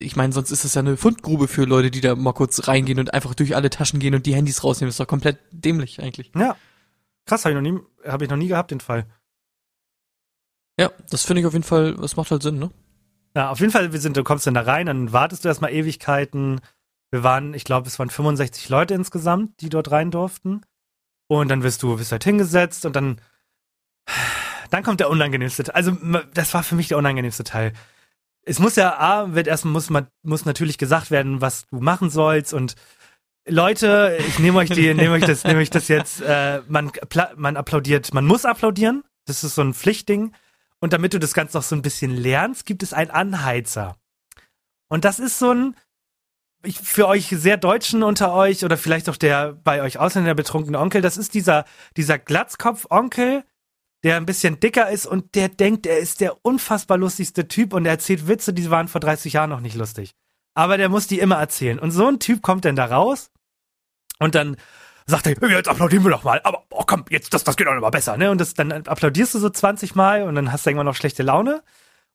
[0.00, 2.98] ich meine, sonst ist das ja eine Fundgrube für Leute, die da mal kurz reingehen
[2.98, 4.88] und einfach durch alle Taschen gehen und die Handys rausnehmen.
[4.88, 6.32] Das ist doch komplett dämlich eigentlich.
[6.36, 6.56] Ja.
[7.26, 9.06] Krass, habe ich noch nie, habe ich noch nie gehabt, den Fall.
[10.78, 12.70] Ja, das finde ich auf jeden Fall, das macht halt Sinn, ne?
[13.36, 15.72] Ja, auf jeden Fall, wir sind, du kommst dann da rein, dann wartest du erstmal
[15.72, 16.60] Ewigkeiten.
[17.14, 20.62] Wir waren, ich glaube, es waren 65 Leute insgesamt, die dort rein durften.
[21.28, 23.20] Und dann wirst du, wirst halt hingesetzt und dann,
[24.70, 25.76] dann kommt der unangenehmste Teil.
[25.76, 25.96] Also,
[26.34, 27.72] das war für mich der unangenehmste Teil.
[28.42, 32.10] Es muss ja, A, wird erstmal, muss man, muss natürlich gesagt werden, was du machen
[32.10, 32.74] sollst und
[33.46, 36.90] Leute, ich nehme euch die, nehme euch das, nehme euch das jetzt, äh, man,
[37.36, 39.04] man applaudiert, man muss applaudieren.
[39.26, 40.34] Das ist so ein Pflichtding.
[40.80, 43.94] Und damit du das Ganze noch so ein bisschen lernst, gibt es einen Anheizer.
[44.88, 45.76] Und das ist so ein,
[46.64, 50.78] ich, für euch sehr Deutschen unter euch oder vielleicht auch der bei euch Ausländer betrunkene
[50.78, 51.64] Onkel, das ist dieser,
[51.96, 53.44] dieser Glatzkopf-Onkel,
[54.02, 57.86] der ein bisschen dicker ist und der denkt, er ist der unfassbar lustigste Typ und
[57.86, 60.14] er erzählt Witze, die waren vor 30 Jahren noch nicht lustig.
[60.54, 61.78] Aber der muss die immer erzählen.
[61.78, 63.30] Und so ein Typ kommt dann da raus
[64.18, 64.56] und dann
[65.06, 67.72] sagt er, jetzt applaudieren wir doch mal, aber oh, komm, jetzt, das, das geht doch
[67.72, 68.30] immer besser, ne?
[68.30, 71.22] Und das, dann applaudierst du so 20 Mal und dann hast du irgendwann noch schlechte
[71.22, 71.62] Laune.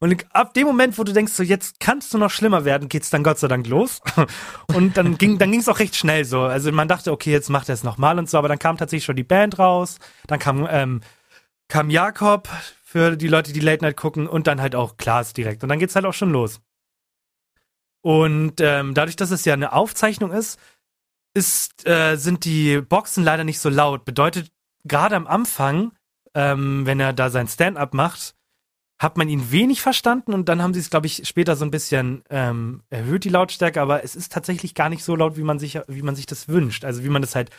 [0.01, 3.09] Und ab dem Moment, wo du denkst, so jetzt kannst du noch schlimmer werden, geht's
[3.09, 4.01] dann Gott sei Dank los.
[4.73, 6.41] Und dann ging dann ging's auch recht schnell so.
[6.41, 9.03] Also man dachte, okay, jetzt macht er es nochmal und so, aber dann kam tatsächlich
[9.03, 11.01] schon die Band raus, dann kam ähm,
[11.67, 12.47] kam Jakob
[12.81, 15.63] für die Leute, die Late Night gucken und dann halt auch Klaas direkt.
[15.63, 16.61] Und dann geht's halt auch schon los.
[18.01, 20.59] Und ähm, dadurch, dass es ja eine Aufzeichnung ist,
[21.33, 24.05] ist, äh, sind die Boxen leider nicht so laut.
[24.05, 24.51] Bedeutet,
[24.85, 25.91] gerade am Anfang,
[26.33, 28.35] ähm, wenn er da sein Stand-up macht,
[28.99, 31.71] hat man ihn wenig verstanden und dann haben sie es, glaube ich, später so ein
[31.71, 35.57] bisschen ähm, erhöht, die Lautstärke, aber es ist tatsächlich gar nicht so laut, wie man
[35.57, 36.83] sich, wie man sich das wünscht.
[36.83, 37.49] Also wie man das halt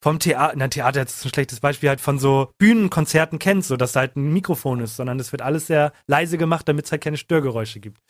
[0.00, 3.92] vom Theater, na, Theater ist ein schlechtes Beispiel, halt von so Bühnenkonzerten kennt, so dass
[3.92, 7.02] da halt ein Mikrofon ist, sondern es wird alles sehr leise gemacht, damit es halt
[7.02, 8.00] keine Störgeräusche gibt.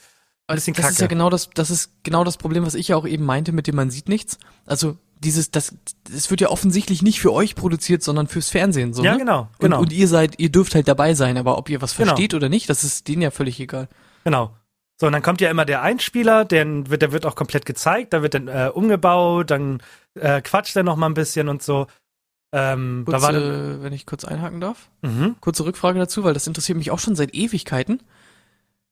[0.49, 0.93] Ein bisschen das Kacke.
[0.93, 3.51] ist ja genau das, das ist genau das Problem, was ich ja auch eben meinte,
[3.51, 4.39] mit dem man sieht nichts.
[4.65, 5.75] Also dieses, das,
[6.15, 8.93] es wird ja offensichtlich nicht für euch produziert, sondern fürs Fernsehen.
[8.93, 9.19] So, ja, ne?
[9.19, 9.79] genau, genau.
[9.79, 12.09] Und, und, ihr seid, ihr dürft halt dabei sein, aber ob ihr was genau.
[12.09, 13.89] versteht oder nicht, das ist denen ja völlig egal.
[14.25, 14.53] Genau.
[14.99, 18.13] So, und dann kommt ja immer der Einspieler, der wird, der wird auch komplett gezeigt,
[18.13, 19.83] da wird dann äh, umgebaut, dann
[20.15, 21.87] äh, quatscht er noch mal ein bisschen und so.
[22.53, 24.89] Ähm, Kurze, da war wenn ich kurz einhaken darf.
[25.03, 25.37] Mhm.
[25.41, 28.01] Kurze Rückfrage dazu, weil das interessiert mich auch schon seit Ewigkeiten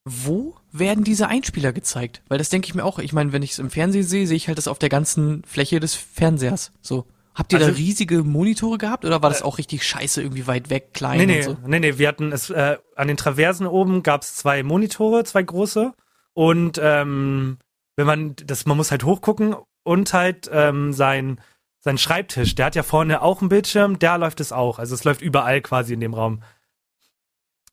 [0.05, 2.23] wo werden diese Einspieler gezeigt?
[2.29, 2.99] Weil das denke ich mir auch.
[2.99, 5.43] Ich meine, wenn ich es im Fernsehen sehe, sehe ich halt das auf der ganzen
[5.45, 6.73] Fläche des Fernsehers.
[6.83, 7.07] So.
[7.35, 10.47] Habt ihr also, da riesige Monitore gehabt oder war das äh, auch richtig scheiße, irgendwie
[10.47, 11.57] weit weg, klein nee, nee, so?
[11.67, 15.43] Nee, nee, wir hatten es, äh, an den Traversen oben gab es zwei Monitore, zwei
[15.43, 15.95] große.
[16.33, 17.59] Und ähm,
[17.97, 21.41] wenn man, das, man muss halt hochgucken und halt ähm, sein,
[21.81, 24.79] sein Schreibtisch, der hat ja vorne auch einen Bildschirm, da läuft es auch.
[24.79, 26.43] Also es läuft überall quasi in dem Raum.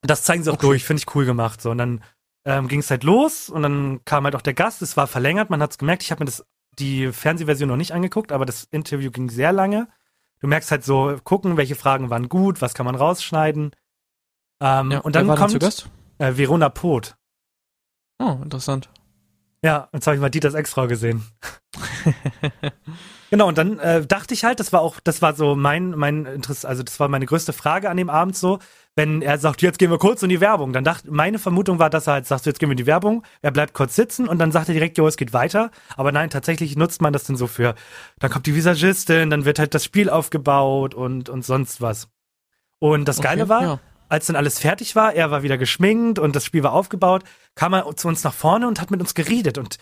[0.02, 0.68] Das zeigen sie auch okay.
[0.68, 1.62] durch, finde ich cool gemacht.
[1.62, 2.04] So, und dann
[2.46, 4.82] ähm, ging es halt los und dann kam halt auch der Gast.
[4.82, 6.04] Es war verlängert, man hat es gemerkt.
[6.04, 6.46] Ich habe mir das
[6.80, 9.88] die Fernsehversion noch nicht angeguckt, aber das Interview ging sehr lange.
[10.40, 13.72] Du merkst halt so, gucken, welche Fragen waren gut, was kann man rausschneiden.
[14.60, 15.62] Ähm, ja, und dann kommt
[16.18, 17.16] äh, Verona Poth.
[18.20, 18.90] Oh, interessant.
[19.64, 21.24] Ja, jetzt habe ich mal Dieters Ex-Frau gesehen.
[23.30, 26.26] genau, und dann äh, dachte ich halt, das war auch, das war so mein, mein
[26.26, 28.60] Interesse, also das war meine größte Frage an dem Abend so,
[28.96, 31.90] wenn er sagt, jetzt gehen wir kurz in die Werbung, dann dachte, meine Vermutung war,
[31.90, 34.40] dass er halt sagt, jetzt gehen wir in die Werbung, er bleibt kurz sitzen und
[34.40, 35.72] dann sagt er direkt, jo, es geht weiter.
[35.96, 37.76] Aber nein, tatsächlich nutzt man das dann so für,
[38.20, 42.10] dann kommt die Visagistin, dann wird halt das Spiel aufgebaut und, und sonst was.
[42.80, 43.80] Und das Geile okay, war, ja
[44.12, 47.24] als dann alles fertig war, er war wieder geschminkt und das Spiel war aufgebaut,
[47.56, 49.78] kam er zu uns nach vorne und hat mit uns geredet und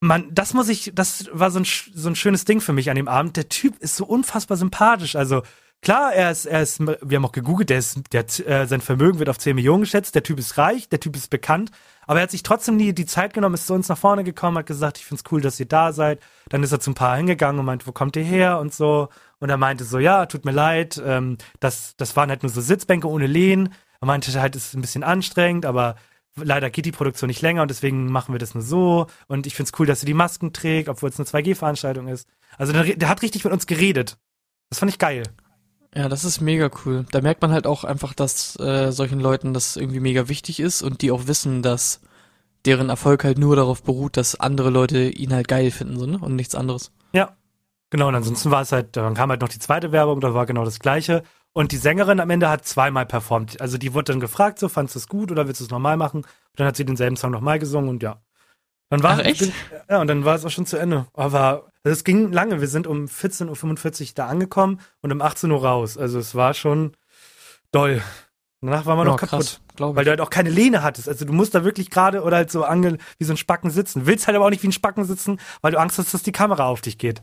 [0.00, 2.96] man, das muss ich, das war so ein, so ein schönes Ding für mich an
[2.96, 3.36] dem Abend.
[3.36, 5.16] Der Typ ist so unfassbar sympathisch.
[5.16, 5.42] Also
[5.80, 9.18] klar, er ist, er ist, wir haben auch gegoogelt, der ist, der, äh, sein Vermögen
[9.18, 10.14] wird auf 10 Millionen geschätzt.
[10.14, 11.70] Der Typ ist reich, der Typ ist bekannt,
[12.06, 14.58] aber er hat sich trotzdem nie die Zeit genommen, ist zu uns nach vorne gekommen,
[14.58, 16.20] hat gesagt, ich find's cool, dass ihr da seid.
[16.50, 19.08] Dann ist er zum Paar hingegangen und meinte, wo kommt ihr her und so.
[19.38, 22.60] Und er meinte so, ja, tut mir leid, ähm, das, das waren halt nur so
[22.60, 23.72] Sitzbänke ohne Lehnen.
[24.00, 25.96] Er meinte halt, es ist ein bisschen anstrengend, aber
[26.36, 29.06] leider geht die Produktion nicht länger und deswegen machen wir das nur so.
[29.26, 32.28] Und ich finde es cool, dass sie die Masken trägt, obwohl es eine 2G-Veranstaltung ist.
[32.58, 34.18] Also der, der, hat richtig mit uns geredet.
[34.70, 35.22] Das fand ich geil.
[35.94, 37.06] Ja, das ist mega cool.
[37.10, 40.82] Da merkt man halt auch einfach, dass äh, solchen Leuten das irgendwie mega wichtig ist
[40.82, 42.00] und die auch wissen, dass
[42.64, 46.18] deren Erfolg halt nur darauf beruht, dass andere Leute ihn halt geil finden so, ne?
[46.18, 46.92] und nichts anderes.
[47.12, 47.36] Ja,
[47.90, 50.46] Genau, und ansonsten war es halt, dann kam halt noch die zweite Werbung, da war
[50.46, 51.22] genau das gleiche.
[51.56, 53.62] Und die Sängerin am Ende hat zweimal performt.
[53.62, 55.96] Also die wurde dann gefragt, so, fandest du es gut oder willst du es nochmal
[55.96, 56.20] machen?
[56.20, 56.28] Und
[56.60, 58.20] dann hat sie denselben Song nochmal gesungen und ja.
[58.90, 59.50] Dann war Ach, echt?
[59.88, 61.06] ja, und dann war es auch schon zu Ende.
[61.14, 62.60] Aber Also es ging lange.
[62.60, 65.96] Wir sind um 14.45 Uhr da angekommen und um 18 Uhr raus.
[65.96, 66.92] Also es war schon
[67.72, 68.02] doll.
[68.60, 69.30] Danach waren wir Ja, noch kaputt.
[69.30, 71.08] krass, Weil du halt auch keine Lehne hattest.
[71.08, 74.04] Also du musst da wirklich gerade oder halt so ange wie so ein Spacken sitzen.
[74.04, 76.32] Willst halt aber auch nicht wie ein Spacken sitzen, weil du Angst hast, dass die
[76.32, 77.22] Kamera auf dich geht.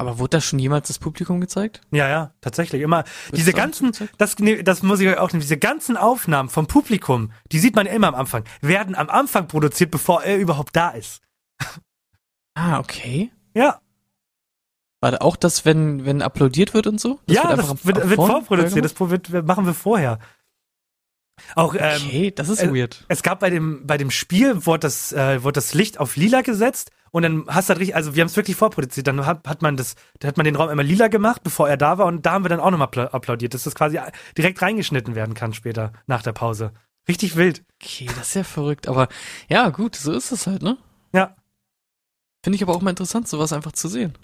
[0.00, 1.80] Aber wurde das schon jemals das Publikum gezeigt?
[1.90, 2.82] Ja, ja, tatsächlich.
[2.82, 5.96] Immer Wird diese das ganzen, das, nee, das muss ich euch auch nehmen, diese ganzen
[5.96, 10.22] Aufnahmen vom Publikum, die sieht man ja immer am Anfang, werden am Anfang produziert, bevor
[10.22, 11.20] er überhaupt da ist.
[12.54, 13.32] Ah, okay.
[13.54, 13.80] Ja,
[15.00, 17.18] War da auch das, wenn, wenn applaudiert wird und so?
[17.28, 20.18] ja, einfach am- das wird, am wird vorproduziert, das wird, machen wir vorher.
[21.54, 23.04] Auch, ähm, Okay, das ist äh, weird.
[23.08, 26.42] Es gab bei dem, bei dem Spiel, wurde das, äh, wurde das Licht auf lila
[26.42, 29.06] gesetzt und dann hast du halt richtig, also wir haben es wirklich vorproduziert.
[29.06, 31.76] Dann hat, hat man das, da hat man den Raum immer lila gemacht, bevor er
[31.76, 33.98] da war und da haben wir dann auch nochmal appla- applaudiert, dass das quasi
[34.36, 36.72] direkt reingeschnitten werden kann später, nach der Pause.
[37.08, 37.64] Richtig wild.
[37.82, 38.88] Okay, das ist ja verrückt.
[38.88, 39.08] Aber
[39.48, 40.76] ja, gut, so ist es halt, ne?
[41.12, 41.36] Ja.
[42.44, 44.14] Finde ich aber auch mal interessant, sowas einfach zu sehen.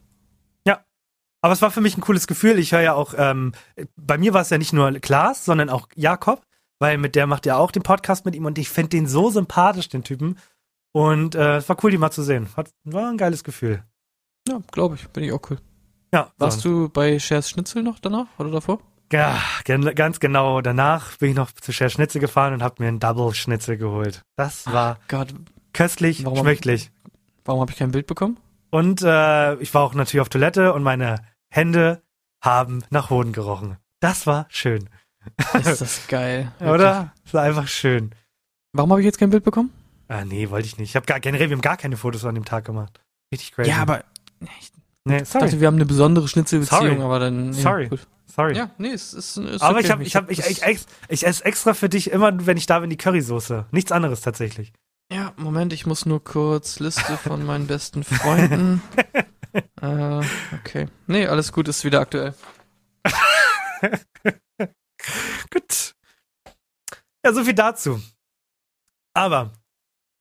[1.44, 2.58] Aber es war für mich ein cooles Gefühl.
[2.58, 3.52] Ich höre ja auch, ähm,
[3.96, 6.40] bei mir war es ja nicht nur Klaas, sondern auch Jakob,
[6.78, 9.28] weil mit der macht ja auch den Podcast mit ihm und ich finde den so
[9.28, 10.38] sympathisch, den Typen.
[10.94, 12.48] Und äh, es war cool, die mal zu sehen.
[12.56, 13.82] Hat, war ein geiles Gefühl.
[14.46, 15.08] Ja, glaube ich.
[15.08, 15.58] Bin ich auch cool.
[16.12, 16.68] Ja, Warst so.
[16.84, 18.78] du bei Shares Schnitzel noch danach oder davor?
[19.12, 20.60] Ja, ganz genau.
[20.60, 24.22] Danach bin ich noch zu Scher Schnitzel gefahren und habe mir einen Double Schnitzel geholt.
[24.36, 25.34] Das war Gott,
[25.72, 26.90] köstlich, Warum hab- schmecktlich.
[27.44, 28.38] warum habe ich kein Bild bekommen?
[28.70, 31.16] Und äh, ich war auch natürlich auf Toilette und meine
[31.50, 32.02] Hände
[32.42, 33.76] haben nach Hoden gerochen.
[34.00, 34.88] Das war schön,
[35.54, 36.52] Ist das geil.
[36.60, 37.12] oder?
[37.24, 38.10] Das war einfach schön.
[38.72, 39.72] Warum habe ich jetzt kein Bild bekommen?
[40.08, 40.90] Ah, nee, wollte ich nicht.
[40.90, 43.00] Ich habe gar generell, wir haben gar keine Fotos an dem Tag gemacht.
[43.32, 43.70] Richtig crazy.
[43.70, 44.04] Ja, aber
[44.40, 44.72] ich
[45.04, 47.02] nee, sorry, dachte, wir haben eine besondere Schnitzelbeziehung, Sorry.
[47.02, 47.52] aber dann.
[47.52, 47.88] Ja, Sorry.
[47.88, 48.06] gut.
[48.26, 48.56] sorry.
[48.56, 49.36] Ja, nee, es ist.
[49.36, 49.86] ist aber okay.
[49.86, 52.80] ich habe, ich habe, ich, ich, ich esse extra für dich immer, wenn ich da
[52.80, 53.66] bin, die Currysoße.
[53.70, 54.72] Nichts anderes tatsächlich.
[55.12, 58.82] Ja, Moment, ich muss nur kurz Liste von meinen besten Freunden.
[59.80, 60.20] äh,
[60.54, 60.88] okay.
[61.06, 62.34] Nee, alles gut, ist wieder aktuell.
[65.50, 65.94] Gut.
[67.24, 68.00] Ja, so viel dazu.
[69.14, 69.52] Aber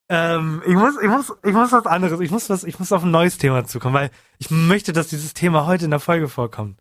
[0.10, 2.20] ähm, ich muss, ich muss, ich muss was anderes.
[2.20, 5.34] Ich muss was, ich muss auf ein neues Thema zukommen, weil ich möchte, dass dieses
[5.34, 6.80] Thema heute in der Folge vorkommt.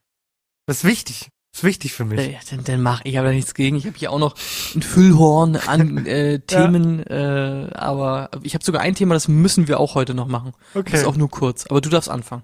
[0.66, 1.30] Das ist wichtig.
[1.52, 2.18] Das ist wichtig für mich.
[2.18, 3.76] Äh, dann, dann mach ich habe da nichts gegen.
[3.76, 4.35] Ich habe hier auch noch
[4.74, 9.78] ein Füllhorn an äh, Themen, äh, aber ich habe sogar ein Thema, das müssen wir
[9.78, 10.52] auch heute noch machen.
[10.72, 10.96] Das Okay.
[10.96, 12.42] ist auch nur kurz, aber du darfst anfangen.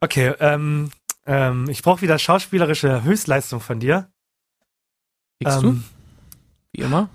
[0.00, 0.32] Okay.
[0.40, 0.90] Ähm,
[1.26, 4.10] ähm, ich brauche wieder schauspielerische Höchstleistung von dir.
[5.40, 5.82] Kriegst ähm, du?
[6.72, 7.08] Wie immer.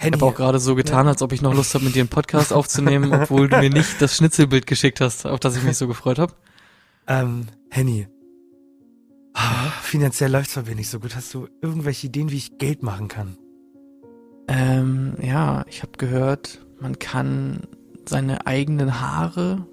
[0.00, 0.20] Ich Handy.
[0.20, 2.52] habe auch gerade so getan, als ob ich noch Lust habe, mit dir einen Podcast
[2.52, 6.20] aufzunehmen, obwohl du mir nicht das Schnitzelbild geschickt hast, auf das ich mich so gefreut
[6.20, 6.34] habe.
[7.08, 8.06] Ähm, Henny.
[9.34, 11.16] Ah, finanziell läuft's bei mir nicht so gut.
[11.16, 13.38] Hast du irgendwelche Ideen, wie ich Geld machen kann?
[14.46, 17.62] Ähm, ja, ich habe gehört, man kann
[18.06, 19.66] seine eigenen Haare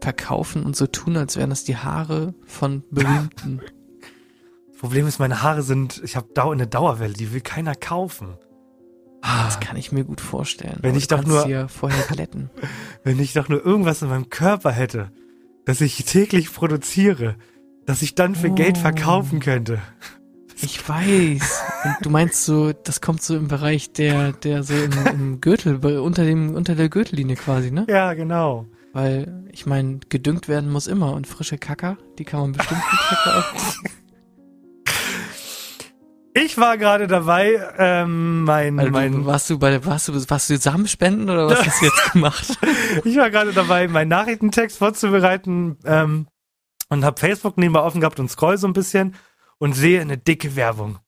[0.00, 3.60] verkaufen und so tun, als wären das die Haare von Berühmten.
[4.68, 8.38] Das Problem ist, meine Haare sind, ich habe eine Dauerwelle, die will keiner kaufen.
[9.22, 10.78] Das kann ich mir gut vorstellen.
[10.82, 12.50] Wenn Aber ich doch nur- vorher glätten.
[13.04, 15.10] Wenn ich doch nur irgendwas in meinem Körper hätte,
[15.64, 17.36] das ich täglich produziere,
[17.86, 18.82] das ich dann für Geld Oh.
[18.82, 19.80] verkaufen könnte.
[20.62, 21.62] Ich weiß.
[21.84, 25.84] Und du meinst so, das kommt so im Bereich der, der so im, im Gürtel,
[25.98, 27.84] unter dem, unter der Gürtellinie quasi, ne?
[27.88, 28.66] Ja, genau.
[28.92, 33.00] Weil, ich meine, gedüngt werden muss immer und frische Kacker, die kann man bestimmt gut
[33.00, 33.88] verkaufen.
[36.36, 40.12] Ich war gerade dabei, ähm, mein, Also, mein, du, warst du bei der, warst du,
[40.28, 42.58] warst du Samenspenden oder was hast du jetzt gemacht?
[43.04, 46.26] ich war gerade dabei, meinen Nachrichtentext vorzubereiten, ähm,
[46.90, 49.14] und habe Facebook nebenbei offen gehabt und scroll so ein bisschen
[49.56, 50.98] und sehe eine dicke Werbung.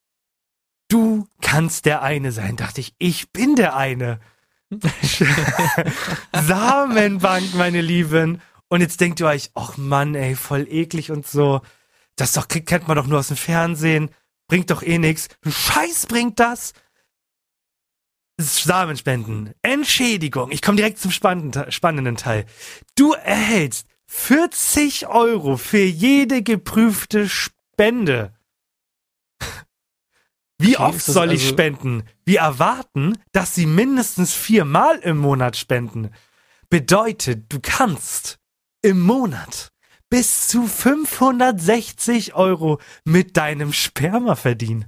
[0.89, 2.57] Du kannst der eine sein.
[2.57, 4.21] Dachte ich, ich bin der eine.
[6.33, 8.41] Samenbank, meine Lieben.
[8.69, 11.61] Und jetzt denkt ihr euch, ach Mann, ey, voll eklig und so.
[12.17, 14.09] Das doch kennt man doch nur aus dem Fernsehen.
[14.49, 15.29] Bringt doch eh nix.
[15.47, 16.73] Scheiß bringt das.
[18.41, 19.55] Samenspenden.
[19.63, 20.51] Entschädigung.
[20.51, 22.47] Ich komme direkt zum spannenden, Teil.
[22.97, 28.35] Du erhältst 40 Euro für jede geprüfte Spende.
[30.61, 32.03] Wie Okay, oft soll ich also- spenden?
[32.25, 36.11] Wir erwarten, dass sie mindestens viermal im Monat spenden.
[36.71, 38.39] Bedeutet, du kannst
[38.83, 39.73] im Monat
[40.11, 44.87] bis zu 560 Euro mit deinem Sperma verdienen.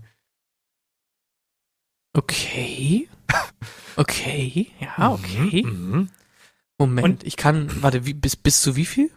[2.16, 3.08] Okay.
[3.96, 5.62] Okay, ja, okay.
[5.64, 6.08] Mhm.
[6.78, 9.10] Moment, Und- ich kann, warte, wie, bis, bis zu wie viel?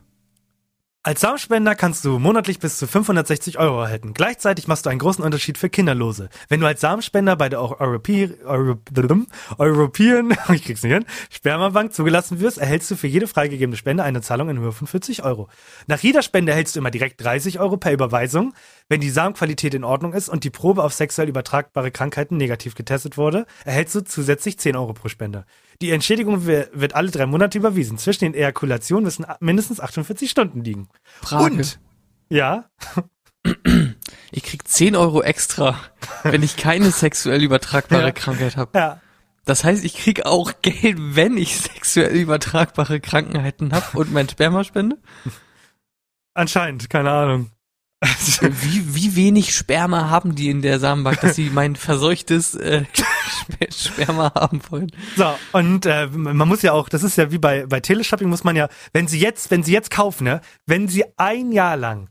[1.05, 4.13] Als Samenspender kannst du monatlich bis zu 560 Euro erhalten.
[4.13, 6.29] Gleichzeitig machst du einen großen Unterschied für Kinderlose.
[6.47, 8.35] Wenn du als Samenspender bei der European,
[9.57, 14.21] European, ich krieg's nicht hin, Spermabank zugelassen wirst, erhältst du für jede freigegebene Spende eine
[14.21, 15.49] Zahlung in Höhe von 40 Euro.
[15.87, 18.53] Nach jeder Spende erhältst du immer direkt 30 Euro per Überweisung.
[18.87, 23.17] Wenn die Samenqualität in Ordnung ist und die Probe auf sexuell übertragbare Krankheiten negativ getestet
[23.17, 25.43] wurde, erhältst du zusätzlich 10 Euro pro Spende.
[25.81, 27.97] Die Entschädigung wird alle drei Monate überwiesen.
[27.97, 30.87] Zwischen den Ejakulationen müssen mindestens 48 Stunden liegen.
[31.21, 31.43] Frage.
[31.55, 31.79] Und,
[32.29, 32.65] ja,
[34.31, 35.79] Ich krieg 10 Euro extra,
[36.23, 38.11] wenn ich keine sexuell übertragbare Ja.
[38.11, 38.77] Krankheit habe.
[38.77, 38.99] ja,
[39.45, 44.63] Das heißt, ich krieg auch Geld, wenn ich sexuell übertragbare Krankheiten habe und mein Sperma
[44.63, 44.97] spende?
[46.33, 47.51] anscheinend, keine Ahnung.
[48.41, 52.83] Wie, wie wenig Sperma haben die in der Samenbank, dass sie mein verseuchtes äh,
[53.69, 54.91] Sperma haben wollen?
[55.15, 58.43] So, und äh, man muss ja auch, das ist ja wie bei, bei Teleshopping, muss
[58.43, 62.09] man ja, wenn sie jetzt, wenn sie jetzt kaufen, ne, wenn sie ein Jahr lang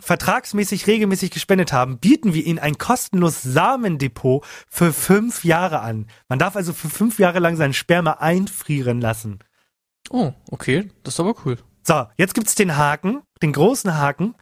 [0.00, 6.06] vertragsmäßig regelmäßig gespendet haben, bieten wir ihnen ein kostenloses Samendepot für fünf Jahre an.
[6.28, 9.40] Man darf also für fünf Jahre lang seinen Sperma einfrieren lassen.
[10.10, 11.58] Oh, okay, das ist aber cool.
[11.82, 14.34] So, jetzt gibt's den Haken, den großen Haken.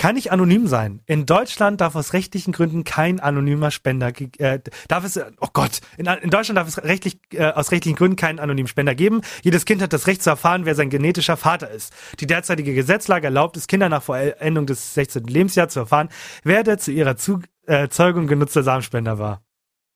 [0.00, 1.02] Kann ich anonym sein?
[1.04, 4.58] In Deutschland darf aus rechtlichen Gründen kein anonymer Spender, äh,
[4.88, 8.38] darf es, oh Gott, in, in Deutschland darf es rechtlich, äh, aus rechtlichen Gründen keinen
[8.38, 9.20] anonymen Spender geben.
[9.42, 11.92] Jedes Kind hat das Recht zu erfahren, wer sein genetischer Vater ist.
[12.18, 15.24] Die derzeitige Gesetzlage erlaubt es Kindern nach Vollendung des 16.
[15.24, 16.08] Lebensjahres zu erfahren,
[16.44, 19.42] wer der zu ihrer zu äh, Zeugung genutzte Samenspender war.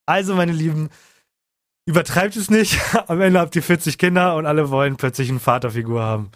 [0.04, 0.90] Also, meine Lieben,
[1.86, 2.78] übertreibt es nicht.
[3.08, 6.30] Am Ende habt ihr 40 Kinder und alle wollen plötzlich eine Vaterfigur haben.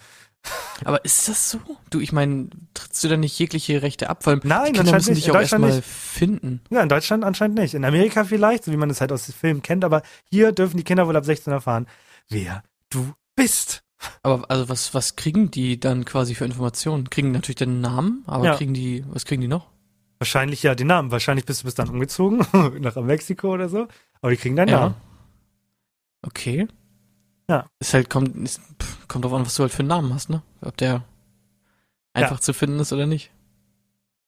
[0.84, 1.58] Aber ist das so?
[1.90, 4.24] Du, ich meine, trittst du da nicht jegliche Rechte ab?
[4.26, 5.18] Weil Nein, die Kinder müssen nicht.
[5.22, 5.88] dich In auch Deutschland erstmal nicht.
[5.88, 6.60] finden.
[6.70, 7.74] Ja, in Deutschland anscheinend nicht.
[7.74, 10.76] In Amerika vielleicht, so wie man es halt aus den Filmen kennt, aber hier dürfen
[10.76, 11.86] die Kinder wohl ab 16 erfahren,
[12.28, 13.82] wer du bist.
[14.22, 17.10] Aber also was, was kriegen die dann quasi für Informationen?
[17.10, 18.56] Kriegen natürlich den Namen, aber Ja.
[18.56, 19.66] kriegen die, was kriegen die noch?
[20.20, 21.10] Wahrscheinlich ja den Namen.
[21.10, 22.38] Wahrscheinlich bist du bis dann umgezogen,
[22.80, 23.88] nach Mexiko oder so.
[24.20, 24.94] Aber die kriegen deinen Namen.
[26.22, 26.66] Okay.
[27.48, 27.66] Ja.
[27.80, 30.28] Ist halt, kommt, ist, pff, kommt drauf an, was du halt für einen Namen hast,
[30.30, 30.42] ne?
[30.60, 31.04] Ob der
[32.12, 33.30] einfach zu finden ist oder nicht.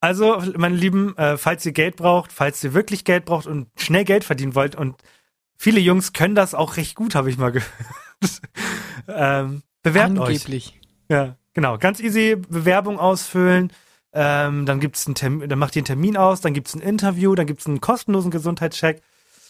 [0.01, 4.05] Also, meine Lieben, äh, falls ihr Geld braucht, falls ihr wirklich Geld braucht und schnell
[4.05, 4.97] Geld verdienen wollt und
[5.59, 7.71] viele Jungs können das auch recht gut, habe ich mal gehört.
[9.09, 10.29] ähm, bewerbt euch.
[10.29, 10.81] Angeblich.
[11.11, 11.77] Ja, genau.
[11.77, 13.73] Ganz easy Bewerbung ausfüllen.
[14.13, 17.35] Ähm, dann gibt's einen Termin, dann macht ihr einen Termin aus, dann gibt's ein Interview,
[17.35, 19.03] dann gibt's einen kostenlosen Gesundheitscheck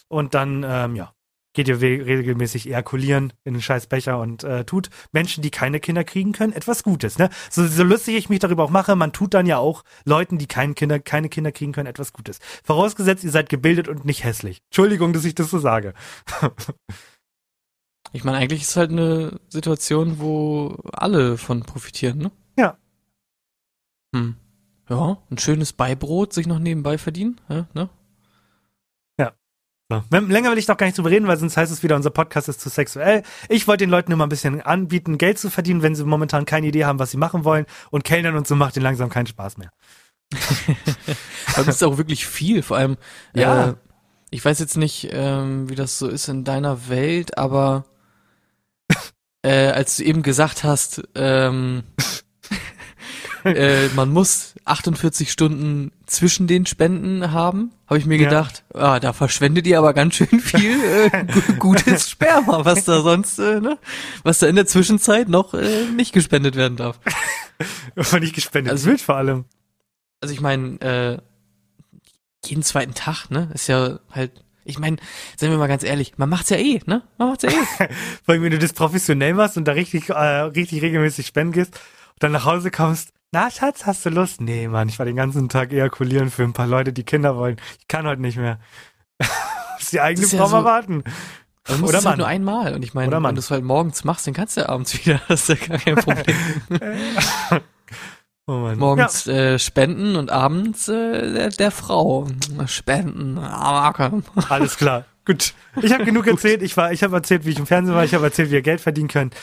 [0.08, 1.14] und dann, ähm, ja,
[1.52, 6.04] geht ihr regelmäßig ejakulieren in den scheiß Becher und äh, tut Menschen, die keine Kinder
[6.04, 7.18] kriegen können, etwas Gutes.
[7.18, 7.30] Ne?
[7.50, 10.46] So, so lustig ich mich darüber auch mache, man tut dann ja auch Leuten, die
[10.46, 12.38] keine Kinder, keine Kinder kriegen können, etwas Gutes.
[12.64, 14.62] Vorausgesetzt, ihr seid gebildet und nicht hässlich.
[14.70, 15.94] Entschuldigung, dass ich das so sage.
[18.12, 22.32] Ich meine, eigentlich ist halt eine Situation, wo alle von profitieren, ne?
[22.58, 22.76] Ja.
[24.14, 24.34] Hm.
[24.88, 27.88] Ja, ein schönes Beibrot sich noch nebenbei verdienen, ja, ne?
[29.90, 30.02] So.
[30.10, 32.48] Länger will ich doch gar nicht drüber reden, weil sonst heißt es wieder, unser Podcast
[32.48, 33.24] ist zu sexuell.
[33.48, 36.44] Ich wollte den Leuten nur mal ein bisschen anbieten, Geld zu verdienen, wenn sie momentan
[36.44, 37.66] keine Idee haben, was sie machen wollen.
[37.90, 39.72] Und Kellnern und so macht ihnen langsam keinen Spaß mehr.
[41.54, 42.96] Aber das ist auch wirklich viel, vor allem,
[43.34, 43.70] Ja.
[43.70, 43.74] äh,
[44.30, 47.84] ich weiß jetzt nicht, ähm, wie das so ist in deiner Welt, aber
[49.42, 51.82] äh, als du eben gesagt hast, ähm,
[53.44, 58.24] äh, man muss 48 Stunden zwischen den Spenden haben, habe ich mir Ja.
[58.28, 60.78] gedacht, ah, da verschwendet ihr aber ganz schön viel
[61.12, 63.78] äh, gu- gutes Sperma, was da sonst, äh, ne,
[64.24, 66.98] was da in der Zwischenzeit noch äh, nicht gespendet werden darf.
[67.94, 68.72] Aber nicht gespendet.
[68.72, 69.44] Also- wild vor allem.
[70.20, 71.18] also ich meine, äh,
[72.44, 73.50] jeden zweiten Tag, ne?
[73.54, 74.32] Ist ja halt,
[74.64, 74.96] ich meine,
[75.36, 77.02] seien wir mal ganz ehrlich, man macht's ja eh, ne?
[77.18, 77.88] Man macht's ja eh.
[78.24, 81.74] Vor allem, wenn du das professionell machst und da richtig, äh, richtig regelmäßig spenden gehst
[81.74, 84.40] und dann nach Hause kommst, na Schatz, hast du Lust?
[84.40, 87.56] Nee, Mann, ich war den ganzen Tag ejakulieren für ein paar Leute, die Kinder wollen.
[87.78, 88.58] Ich kann heute nicht mehr.
[89.78, 91.04] Muss die eigene ist ja Frau so- mal warten.
[91.68, 92.74] Musst Oder es halt nur einmal.
[92.74, 95.20] Und ich meine, wenn du es halt morgens machst, dann kannst du ja abends wieder.
[95.28, 96.36] Das ist ja gar kein Problem.
[98.46, 98.78] Oh Mann.
[98.78, 102.26] Morgens äh, spenden und abends äh, der, der Frau
[102.66, 103.38] spenden.
[103.38, 103.94] Ah.
[103.96, 104.12] Ja,
[104.48, 105.04] alles klar.
[105.24, 105.54] Gut.
[105.80, 106.62] Ich habe genug erzählt.
[106.62, 108.02] Ich war, ich habe erzählt, wie ich im Fernsehen war.
[108.02, 109.36] Ich habe erzählt, wie ihr Geld verdienen könnt.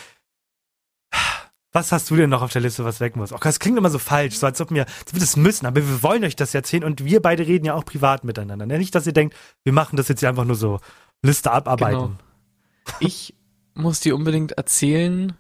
[1.74, 3.34] Was hast du denn noch auf der Liste, was weg muss?
[3.34, 5.78] Oh, das klingt immer so falsch, so als ob wir, als wir das müssen, aber
[5.78, 8.66] wir wollen euch das erzählen und wir beide reden ja auch privat miteinander.
[8.66, 8.78] ne?
[8.78, 10.80] Nicht, dass ihr denkt, wir machen das jetzt hier einfach nur so
[11.22, 12.18] Liste abarbeiten.
[12.86, 12.98] Genau.
[13.00, 13.36] Ich
[13.74, 15.34] muss dir unbedingt erzählen,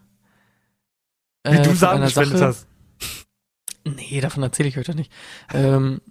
[1.46, 2.68] Wie äh, du von Samen einer gespendet Sache, hast.
[3.86, 5.12] Nee, davon erzähle ich heute nicht.
[5.54, 6.01] Ähm,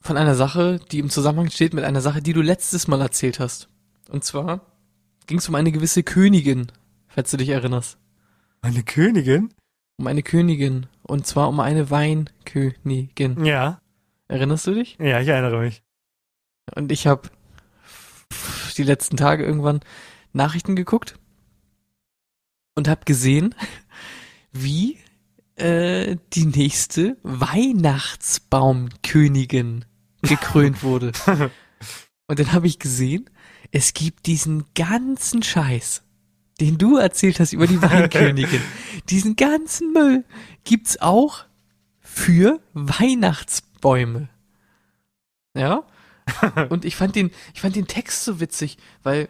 [0.00, 3.40] von einer Sache, die im Zusammenhang steht mit einer Sache, die du letztes Mal erzählt
[3.40, 3.68] hast.
[4.08, 4.60] Und zwar
[5.26, 6.72] ging es um eine gewisse Königin,
[7.08, 7.98] falls du dich erinnerst.
[8.64, 9.52] Eine Königin?
[9.98, 10.86] Um eine Königin.
[11.02, 13.44] Und zwar um eine Weinkönigin.
[13.44, 13.78] Ja,
[14.26, 14.96] Erinnerst du dich?
[14.98, 15.82] ja, ich erinnere mich.
[16.74, 17.28] Und ich habe
[18.78, 19.80] die letzten Tage irgendwann
[20.32, 21.18] Nachrichten geguckt
[22.74, 23.54] und habe gesehen,
[24.52, 24.96] wie
[25.56, 29.84] äh, die nächste Weihnachtsbaumkönigin
[30.22, 31.12] gekrönt wurde.
[32.28, 33.28] Und dann habe ich gesehen,
[33.72, 36.02] es gibt diesen ganzen Scheiß,
[36.60, 38.60] den du erzählt hast über die Weinkönigin.
[39.08, 40.24] diesen ganzen Müll
[40.64, 41.44] gibt's auch
[42.00, 44.28] für Weihnachtsbäume.
[45.56, 45.84] Ja?
[46.68, 49.28] Und ich fand den, ich fand den Text so witzig, weil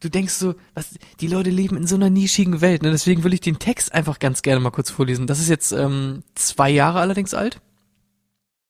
[0.00, 2.90] du denkst so, was, die Leute leben in so einer nischigen Welt, ne?
[2.90, 5.26] Deswegen will ich den Text einfach ganz gerne mal kurz vorlesen.
[5.26, 7.60] Das ist jetzt ähm, zwei Jahre allerdings alt.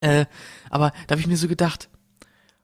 [0.00, 0.26] Äh,
[0.68, 1.88] aber da habe ich mir so gedacht,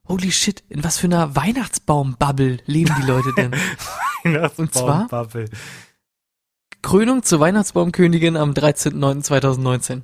[0.07, 3.53] holy shit, in was für einer Weihnachtsbaumbubble leben die Leute denn?
[4.56, 5.10] Und zwar?
[5.10, 5.44] Weihnachtsbaumbubble.
[6.82, 10.02] Krönung zur Weihnachtsbaumkönigin am 13.09.2019.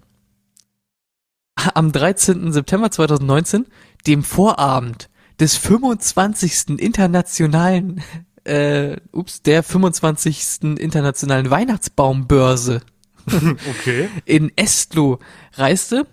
[1.74, 2.52] Am 13.
[2.52, 3.66] September 2019,
[4.06, 5.08] dem Vorabend
[5.40, 6.78] des 25.
[6.78, 8.02] internationalen,
[8.44, 10.78] äh, ups, der 25.
[10.78, 12.82] internationalen Weihnachtsbaumbörse
[13.26, 14.10] Okay.
[14.26, 15.18] in Estlo
[15.54, 16.06] reiste,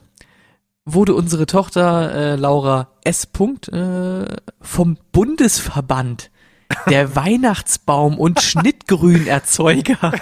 [0.86, 3.26] wurde unsere Tochter äh, Laura S.
[3.26, 4.26] Punkt, äh,
[4.62, 6.31] vom Bundesverband
[6.90, 10.14] der Weihnachtsbaum- und Schnittgrünerzeuger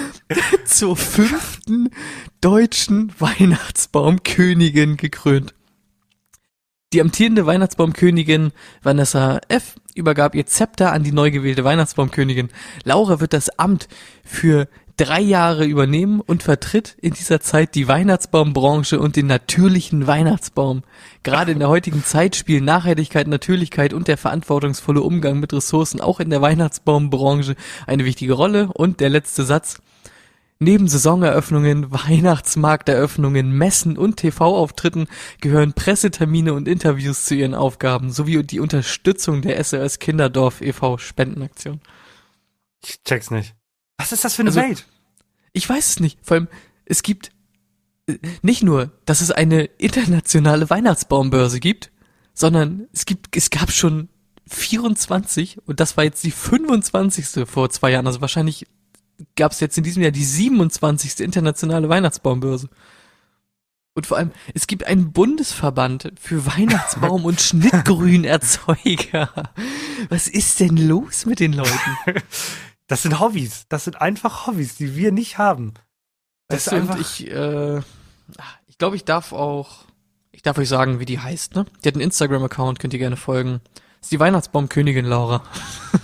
[0.64, 1.90] zur fünften
[2.40, 5.54] deutschen Weihnachtsbaumkönigin gekrönt.
[6.92, 9.76] Die amtierende Weihnachtsbaumkönigin Vanessa F.
[9.94, 12.50] übergab ihr Zepter an die neu gewählte Weihnachtsbaumkönigin.
[12.84, 13.88] Laura wird das Amt
[14.24, 20.82] für drei Jahre übernehmen und vertritt in dieser Zeit die Weihnachtsbaumbranche und den natürlichen Weihnachtsbaum.
[21.22, 26.20] Gerade in der heutigen Zeit spielen Nachhaltigkeit, Natürlichkeit und der verantwortungsvolle Umgang mit Ressourcen auch
[26.20, 28.70] in der Weihnachtsbaumbranche eine wichtige Rolle.
[28.72, 29.78] Und der letzte Satz.
[30.58, 35.08] Neben Saisoneröffnungen, Weihnachtsmarkteröffnungen, Messen und TV-Auftritten
[35.40, 40.98] gehören Pressetermine und Interviews zu ihren Aufgaben sowie die Unterstützung der SOS Kinderdorf e.V.
[40.98, 41.80] Spendenaktion.
[42.84, 43.56] Ich check's nicht.
[44.02, 44.86] Was ist das für eine Also- Welt?
[45.52, 46.18] Ich weiß es nicht.
[46.22, 46.48] Vor allem,
[46.84, 47.30] es gibt
[48.06, 51.90] äh, nicht nur, dass es eine internationale Weihnachtsbaumbörse gibt,
[52.34, 54.08] sondern es gibt, es gab schon
[54.48, 57.46] 24 und das war jetzt die 25.
[57.48, 58.06] vor zwei Jahren.
[58.06, 58.66] Also wahrscheinlich
[59.36, 61.20] gab es jetzt in diesem Jahr die 27.
[61.20, 62.68] internationale Weihnachtsbaumbörse.
[63.94, 67.40] Und vor allem, es gibt einen Bundesverband für Weihnachtsbaum- und
[68.22, 69.52] Schnittgrünerzeuger.
[70.08, 71.70] Was ist denn los mit den Leuten?
[72.92, 73.64] Das sind Hobbys.
[73.70, 75.72] Das sind einfach Hobbys, die wir nicht haben.
[76.48, 77.00] Das Das einfach.
[77.00, 77.78] ich, äh,
[78.66, 79.86] ich glaube, ich darf auch,
[80.30, 81.64] ich darf euch sagen, wie die heißt, ne?
[81.82, 83.62] Die hat einen Instagram-Account, könnt ihr gerne folgen.
[83.72, 85.42] Das ist die Weihnachtsbaumkönigin Laura.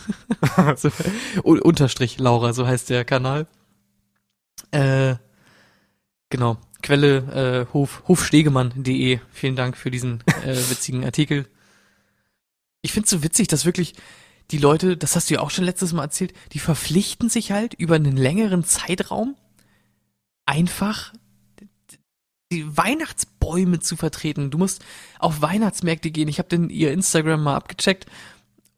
[0.77, 0.91] so,
[1.43, 3.49] Unterstrich Laura, so heißt der Kanal.
[4.71, 5.17] Äh,
[6.31, 6.57] genau.
[6.83, 9.21] Quelle äh, Hof, hofstegemann.de.
[9.31, 11.51] Vielen Dank für diesen äh, witzigen Artikel.
[12.81, 13.93] Ich find's so witzig, dass wirklich
[14.51, 17.75] die Leute, das hast du ja auch schon letztes Mal erzählt, die verpflichten sich halt
[17.75, 19.37] über einen längeren Zeitraum
[20.47, 21.13] einfach
[22.51, 24.51] die Weihnachtsbäume zu vertreten.
[24.51, 24.83] Du musst
[25.19, 26.29] auf Weihnachtsmärkte gehen.
[26.29, 28.07] Ich habe dann ihr Instagram mal abgecheckt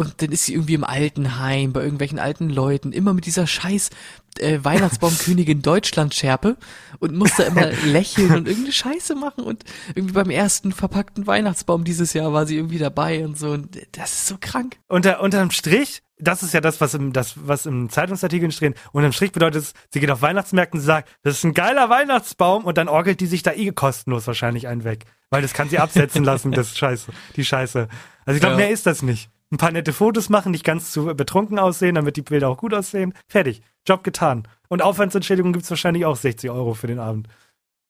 [0.00, 3.90] und dann ist sie irgendwie im Altenheim bei irgendwelchen alten Leuten immer mit dieser scheiß
[4.38, 6.56] äh, Weihnachtsbaumkönigin Deutschland Schärpe
[7.00, 9.62] und muss da immer lächeln und irgendeine Scheiße machen und
[9.94, 14.12] irgendwie beim ersten verpackten Weihnachtsbaum dieses Jahr war sie irgendwie dabei und so und das
[14.12, 14.78] ist so krank.
[14.88, 18.76] Unter, unterm Strich, das ist ja das, was im, das, was im Zeitungsartikel steht.
[18.92, 22.64] Unterm Strich bedeutet es, sie geht auf Weihnachtsmärkte und sagt, das ist ein geiler Weihnachtsbaum
[22.64, 25.04] und dann orgelt die sich da eh kostenlos wahrscheinlich einen weg.
[25.28, 27.86] Weil das kann sie absetzen lassen, das Scheiße, die Scheiße.
[28.24, 28.66] Also ich glaube, Ja.
[28.66, 29.28] mehr ist das nicht.
[29.52, 32.72] Ein paar nette Fotos machen, nicht ganz zu betrunken aussehen, damit die Bilder auch gut
[32.72, 33.14] aussehen.
[33.26, 33.62] Fertig.
[33.86, 34.46] Job getan.
[34.68, 37.28] Und Aufwandsentschädigung gibt's wahrscheinlich auch 60 Euro für den Abend.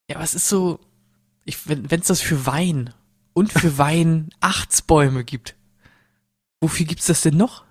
[0.09, 0.81] Ja, aber es ist so,
[1.45, 2.95] ich, wenn es das für Wein
[3.35, 5.57] und für Wein Achtsbäume gibt,
[6.61, 7.65] wofür gibt's das denn noch?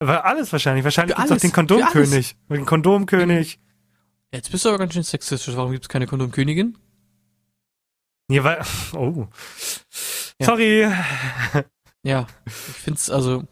[0.00, 0.84] Aber alles wahrscheinlich.
[0.84, 1.42] Wahrscheinlich Für gibt's auch alles.
[1.42, 2.36] den Für Kondomkönig.
[2.48, 3.58] Den Kondomkönig.
[4.32, 5.56] Jetzt bist du aber ganz schön sexistisch.
[5.56, 6.76] Warum gibt's keine Kondomkönigin?
[8.28, 8.62] Nee, weil,
[8.94, 9.28] oh.
[10.40, 10.46] Ja.
[10.46, 10.92] Sorry.
[12.04, 13.44] Ja, ich find's also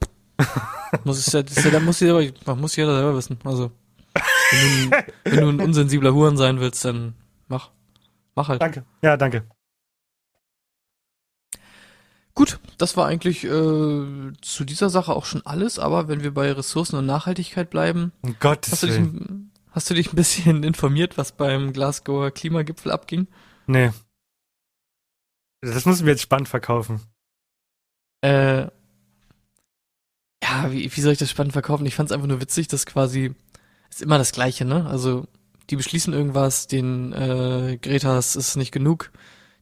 [1.05, 3.39] muss es ja, das ja, da muss jeder, man muss jeder selber wissen.
[3.45, 3.73] Also
[4.51, 7.15] wenn du, ein- wenn du ein unsensibler Huren sein willst, dann
[7.49, 7.71] mach,
[8.35, 8.61] mach halt.
[8.63, 8.85] Danke.
[9.03, 9.47] Ja, danke.
[12.35, 15.79] Gut, das war eigentlich äh, zu dieser Sache auch schon alles.
[15.79, 19.53] Aber wenn wir bei Ressourcen und Nachhaltigkeit bleiben, Um Gottes hast du dich, Willen.
[19.71, 23.29] hast du dich ein bisschen informiert, was beim Glasgower Klimagipfel abging?
[23.67, 23.91] Nee.
[25.61, 27.01] Das müssen wir jetzt spannend verkaufen.
[28.23, 28.69] Äh,
[30.43, 31.87] ja, wie, wie soll ich das spannend verkaufen?
[31.87, 33.35] Ich fand es einfach nur witzig, dass quasi
[33.91, 34.87] ist immer das Gleiche, ne?
[34.87, 35.27] Also
[35.71, 39.11] die beschließen irgendwas, den äh, Gretas ist nicht genug,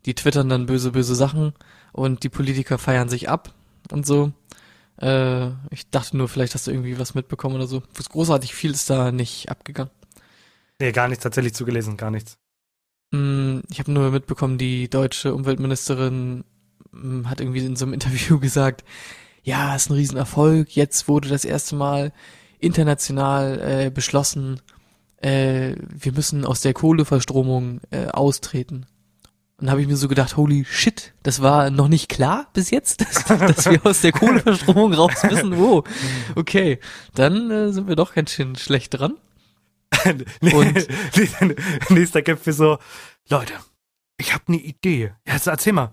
[0.07, 1.53] die twittern dann böse, böse Sachen
[1.93, 3.53] und die Politiker feiern sich ab
[3.91, 4.33] und so.
[5.01, 7.83] Äh, ich dachte nur, vielleicht hast du irgendwie was mitbekommen oder so.
[7.95, 9.91] Was großartig viel ist da nicht abgegangen.
[10.81, 12.39] Nee, gar nichts tatsächlich zugelesen, gar nichts.
[13.13, 16.45] Mm, Ich habe nur mitbekommen, die deutsche Umweltministerin
[17.25, 18.85] hat irgendwie in so einem Interview gesagt,
[19.43, 20.75] ja, ist ein Riesenerfolg.
[20.77, 22.13] Jetzt wurde das erste Mal
[22.59, 24.61] international äh, beschlossen,
[25.23, 28.87] äh, wir müssen aus der Kohleverstromung äh, austreten.
[29.59, 33.01] Und habe ich mir so gedacht, holy shit, das war noch nicht klar bis jetzt,
[33.03, 35.59] dass, dass wir aus der Kohleverstromung raus müssen.
[35.59, 35.85] Wo?
[36.35, 36.79] Okay,
[37.15, 39.15] dann äh, sind wir doch ganz schön schlecht dran.
[40.41, 40.89] Und-
[41.91, 42.79] Nächster Gipfel so,
[43.29, 43.53] Leute,
[44.17, 45.13] ich habe eine Idee.
[45.27, 45.93] Ja, jetzt erzähl mal.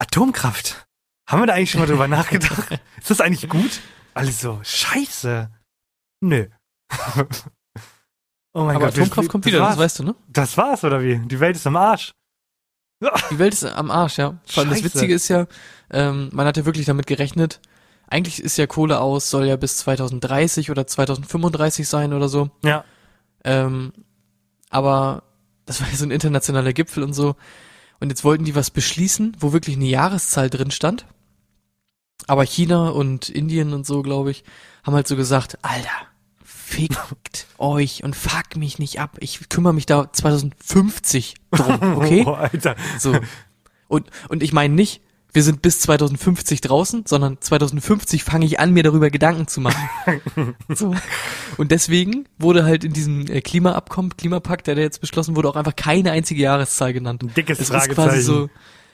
[0.00, 0.86] Atomkraft.
[1.28, 2.80] Haben wir da eigentlich schon mal drüber nachgedacht?
[2.98, 3.80] Ist das eigentlich gut?
[4.14, 5.50] Alles so, scheiße.
[6.22, 6.46] Nö.
[8.52, 8.98] oh mein Aber Gott.
[8.98, 10.14] Atomkraft kommt wieder, das weißt du, ne?
[10.28, 11.18] Das war's, oder wie?
[11.18, 12.12] Die Welt ist am Arsch.
[13.30, 14.38] Die Welt ist am Arsch, ja.
[14.46, 14.82] Vor allem das.
[14.82, 15.46] Witzige ist ja,
[15.90, 17.60] ähm, man hat ja wirklich damit gerechnet,
[18.08, 22.50] eigentlich ist ja Kohle aus, soll ja bis 2030 oder 2035 sein oder so.
[22.64, 22.84] Ja.
[23.44, 23.92] Ähm,
[24.68, 25.22] aber
[25.64, 27.36] das war ja so ein internationaler Gipfel und so.
[28.00, 31.06] Und jetzt wollten die was beschließen, wo wirklich eine Jahreszahl drin stand.
[32.26, 34.44] Aber China und Indien und so, glaube ich,
[34.84, 35.88] haben halt so gesagt, Alter,
[36.42, 39.16] fickt euch und fuck mich nicht ab.
[39.20, 42.24] Ich kümmere mich da 2050 drum, okay?
[42.26, 42.76] Oh, Alter.
[42.98, 43.16] So.
[43.88, 45.02] Und, und ich meine nicht,
[45.32, 49.88] wir sind bis 2050 draußen, sondern 2050 fange ich an, mir darüber Gedanken zu machen.
[50.68, 50.94] so.
[51.56, 55.56] Und deswegen wurde halt in diesem äh, Klimaabkommen, Klimapakt, der da jetzt beschlossen wurde, auch
[55.56, 57.22] einfach keine einzige Jahreszahl genannt.
[57.22, 57.94] Ein dickes es ist Fragezeichen.
[57.94, 58.50] quasi so,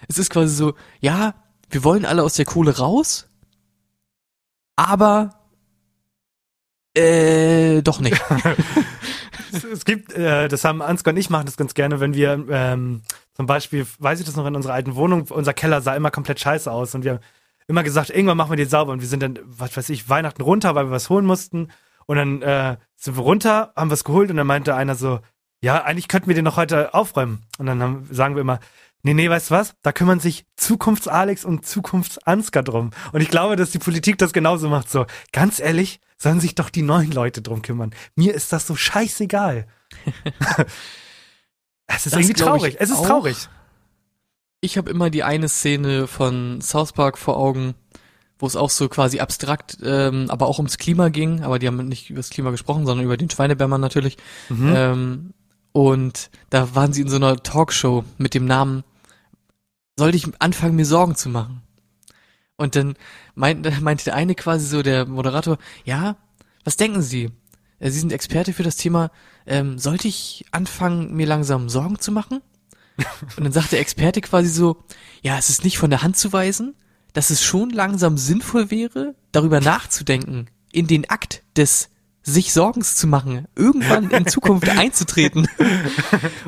[0.09, 1.34] es ist quasi so, ja,
[1.70, 3.28] wir wollen alle aus der Kohle raus,
[4.76, 5.30] aber
[6.95, 8.20] äh, doch nicht.
[9.53, 12.47] es, es gibt, äh, das haben Ansgar und ich machen das ganz gerne, wenn wir
[12.51, 13.03] ähm,
[13.37, 16.41] zum Beispiel, weiß ich das noch, in unserer alten Wohnung, unser Keller sah immer komplett
[16.41, 17.20] scheiße aus und wir haben
[17.66, 20.41] immer gesagt, irgendwann machen wir den sauber und wir sind dann, was weiß ich, Weihnachten
[20.41, 21.68] runter, weil wir was holen mussten
[22.07, 25.20] und dann äh, sind wir runter, haben was geholt und dann meinte einer so,
[25.61, 28.59] ja, eigentlich könnten wir den noch heute aufräumen und dann haben, sagen wir immer,
[29.03, 33.57] nee, nee, weißt du was, da kümmern sich Zukunfts-Alex und Zukunfts-Ansgar drum und ich glaube,
[33.57, 37.43] dass die Politik das genauso macht, so, ganz ehrlich, sollen sich doch die neuen Leute
[37.43, 37.95] drum kümmern.
[38.14, 39.66] Mir ist das so scheißegal.
[41.87, 42.76] es ist Das irgendwie traurig.
[42.78, 43.07] Es ist auch.
[43.07, 43.49] traurig.
[44.61, 47.74] Ich habe immer die eine Szene von South Park vor Augen,
[48.39, 51.89] wo es auch so quasi abstrakt, ähm, aber auch ums Klima ging, aber die haben
[51.89, 54.16] nicht über das Klima gesprochen, sondern über den Schweinebärmann natürlich.
[54.49, 54.72] Mhm.
[54.74, 55.34] Ähm,
[55.72, 58.82] und da waren sie in so einer Talkshow mit dem Namen,
[59.99, 61.62] sollte ich anfangen, mir Sorgen zu machen?
[62.57, 62.95] Und dann
[63.34, 66.16] meint, meinte der eine quasi so, der Moderator, ja,
[66.64, 67.30] was denken Sie?
[67.78, 69.11] Äh, Sie sind Experte für das Thema,
[69.47, 72.40] ähm, sollte ich anfangen, mir langsam Sorgen zu machen?
[73.36, 74.84] Und dann sagt der Experte quasi so,
[75.22, 76.74] ja, es ist nicht von der Hand zu weisen,
[77.12, 81.90] dass es schon langsam sinnvoll wäre, darüber nachzudenken, in den Akt des
[82.22, 85.49] sich Sorgens zu machen, irgendwann in Zukunft einzutreten.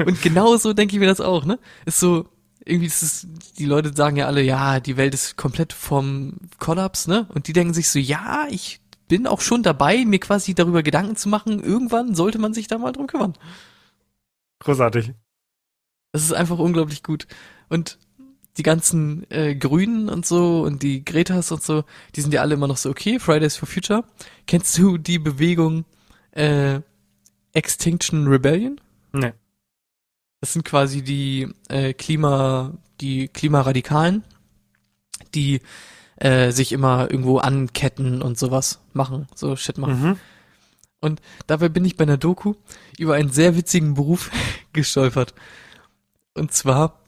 [0.04, 1.58] Und genau so denke ich mir das auch, ne?
[1.86, 2.26] Ist so,
[2.64, 3.26] irgendwie ist es,
[3.58, 7.28] die Leute sagen ja alle, ja, die Welt ist komplett vom Kollaps, ne?
[7.32, 11.16] Und die denken sich so, ja, ich bin auch schon dabei, mir quasi darüber Gedanken
[11.16, 13.34] zu machen, irgendwann sollte man sich da mal drum kümmern.
[14.60, 15.12] Großartig.
[16.12, 17.26] Das ist einfach unglaublich gut.
[17.68, 17.98] Und
[18.56, 21.84] die ganzen äh, Grünen und so und die Gretas und so,
[22.16, 24.04] die sind ja alle immer noch so, okay, Fridays for Future.
[24.46, 25.84] Kennst du die Bewegung
[26.32, 26.80] äh,
[27.52, 28.80] Extinction Rebellion?
[29.12, 29.32] Nee.
[30.40, 34.24] Das sind quasi die äh, Klima, die Klimaradikalen,
[35.34, 35.60] die
[36.18, 40.02] äh, sich immer irgendwo anketten und sowas machen, so Shit machen.
[40.02, 40.16] Mhm.
[41.00, 42.54] Und dabei bin ich bei einer Doku
[42.98, 44.30] über einen sehr witzigen Beruf
[44.72, 45.34] gestolpert.
[46.34, 47.00] Und zwar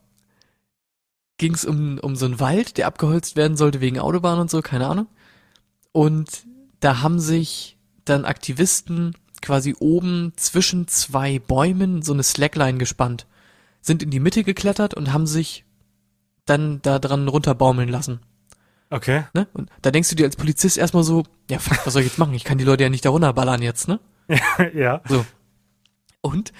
[1.38, 4.62] ging es um, um so einen Wald, der abgeholzt werden sollte wegen Autobahn und so,
[4.62, 5.06] keine Ahnung.
[5.92, 6.44] Und
[6.80, 13.26] da haben sich dann Aktivisten quasi oben zwischen zwei Bäumen so eine Slackline gespannt,
[13.80, 15.64] sind in die Mitte geklettert und haben sich
[16.44, 18.20] dann da dran runterbaumeln lassen.
[18.90, 19.24] Okay.
[19.34, 19.46] Ne?
[19.52, 22.18] Und da denkst du dir als Polizist erstmal so, ja fuck, was soll ich jetzt
[22.18, 22.34] machen?
[22.34, 24.00] Ich kann die Leute ja nicht da runterballern jetzt, ne?
[24.74, 25.00] ja.
[25.08, 25.24] So.
[26.20, 26.52] Und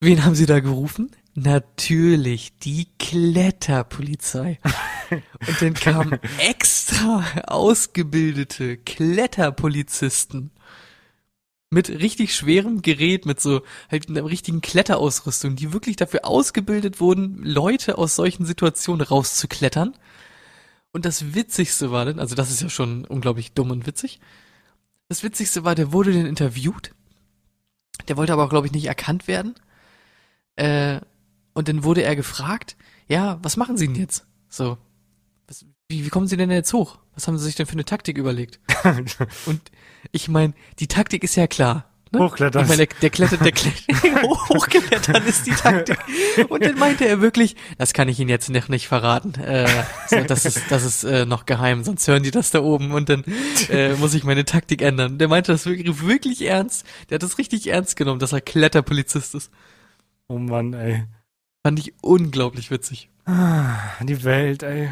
[0.00, 1.10] wen haben sie da gerufen?
[1.34, 4.58] Natürlich die Kletterpolizei.
[5.10, 10.50] Und dann kamen extra ausgebildete Kletterpolizisten
[11.70, 17.42] mit richtig schwerem Gerät, mit so halt einer richtigen Kletterausrüstung, die wirklich dafür ausgebildet wurden,
[17.42, 19.94] Leute aus solchen Situationen rauszuklettern.
[20.92, 24.20] Und das Witzigste war dann, also das ist ja schon unglaublich dumm und witzig.
[25.08, 26.94] Das Witzigste war, der wurde dann interviewt
[28.08, 29.54] Der wollte aber auch, glaube ich, nicht erkannt werden.
[30.56, 31.00] Äh,
[31.54, 32.76] und dann wurde er gefragt,
[33.08, 34.26] ja, was machen Sie denn jetzt?
[34.48, 34.78] So,
[35.46, 36.98] was, wie, wie kommen Sie denn jetzt hoch?
[37.14, 38.60] Was haben Sie sich denn für eine Taktik überlegt?
[39.46, 39.70] Und
[40.12, 41.91] ich meine, die Taktik ist ja klar.
[42.12, 42.18] Ne?
[42.20, 42.62] Hochklettern.
[42.62, 45.98] Ich meine, der, der klettert, der klettert, hochklettern ist die Taktik.
[46.48, 49.34] Und dann meinte er wirklich, das kann ich Ihnen jetzt noch nicht verraten.
[49.40, 49.66] Äh,
[50.08, 53.08] so, das ist, das ist äh, noch geheim, sonst hören die das da oben und
[53.08, 53.24] dann
[53.70, 55.18] äh, muss ich meine Taktik ändern.
[55.18, 56.86] Der meinte das wirklich, wirklich ernst.
[57.08, 59.50] Der hat das richtig ernst genommen, dass er Kletterpolizist ist.
[60.28, 61.04] oh Mann, ey.
[61.64, 63.08] Fand ich unglaublich witzig.
[63.24, 64.90] Ah, Die Welt, ey.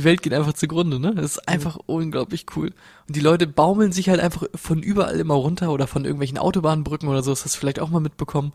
[0.00, 1.14] Die Welt geht einfach zugrunde, ne?
[1.14, 2.72] Das ist einfach unglaublich cool.
[3.06, 7.06] Und die Leute baumeln sich halt einfach von überall immer runter oder von irgendwelchen Autobahnbrücken
[7.06, 8.54] oder so, das hast du vielleicht auch mal mitbekommen.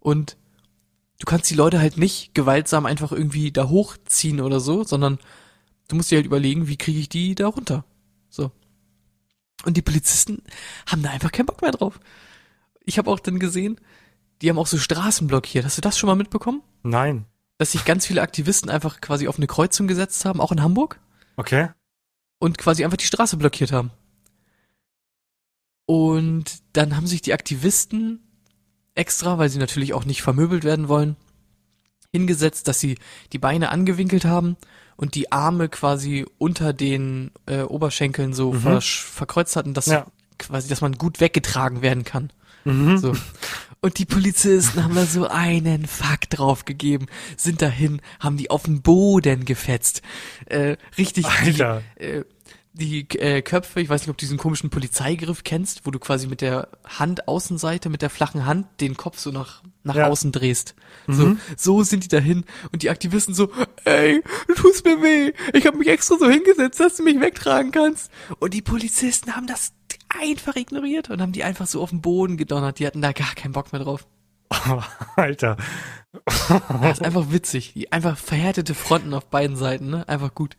[0.00, 0.36] Und
[1.18, 5.18] du kannst die Leute halt nicht gewaltsam einfach irgendwie da hochziehen oder so, sondern
[5.88, 7.86] du musst dir halt überlegen, wie kriege ich die da runter.
[8.28, 8.50] So.
[9.64, 10.42] Und die Polizisten
[10.86, 11.98] haben da einfach keinen Bock mehr drauf.
[12.84, 13.80] Ich habe auch dann gesehen,
[14.42, 15.64] die haben auch so Straßen blockiert.
[15.64, 16.60] Hast du das schon mal mitbekommen?
[16.82, 17.24] Nein.
[17.58, 21.00] Dass sich ganz viele Aktivisten einfach quasi auf eine Kreuzung gesetzt haben, auch in Hamburg?
[21.38, 21.68] Okay.
[22.38, 23.90] und quasi einfach die Straße blockiert haben.
[25.86, 28.20] Und dann haben sich die Aktivisten
[28.94, 31.16] extra, weil sie natürlich auch nicht vermöbelt werden wollen,
[32.12, 32.98] hingesetzt, dass sie
[33.32, 34.56] die Beine angewinkelt haben
[34.96, 38.80] und die Arme quasi unter den äh, Oberschenkeln so Mhm.
[38.80, 40.06] verkreuzt hatten, dass Ja.
[40.38, 42.30] quasi, dass man gut weggetragen werden kann.
[42.64, 42.98] Mhm.
[42.98, 43.12] So.
[43.80, 47.06] Und die Polizisten haben da so einen Fakt draufgegeben,
[47.36, 50.02] sind dahin, haben die auf den Boden gefetzt.
[50.46, 51.82] Äh, richtig Alter.
[51.98, 52.24] die, äh,
[52.72, 56.26] die äh, Köpfe, ich weiß nicht, ob du diesen komischen Polizeigriff kennst, wo du quasi
[56.26, 60.08] mit der Hand Außenseite, mit der flachen Hand den Kopf so nach, nach Ja.
[60.08, 60.74] außen drehst.
[61.06, 61.14] Mhm.
[61.56, 63.50] So, so sind die dahin und die Aktivisten so,
[63.84, 67.72] ey, du tust mir weh, ich habe mich extra so hingesetzt, dass du mich wegtragen
[67.72, 68.10] kannst.
[68.40, 69.72] Und die Polizisten haben das
[70.08, 72.78] einfach ignoriert und haben die einfach so auf den Boden gedonnert.
[72.78, 74.06] Die hatten da gar keinen Bock mehr drauf.
[75.16, 75.56] Alter.
[76.24, 77.72] Das ist einfach witzig.
[77.74, 80.08] Die einfach verhärtete Fronten auf beiden Seiten, ne?
[80.08, 80.56] Einfach gut.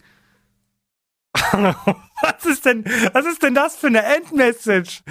[1.52, 2.84] Was ist denn,
[3.14, 5.04] was ist denn das für eine Endmessage?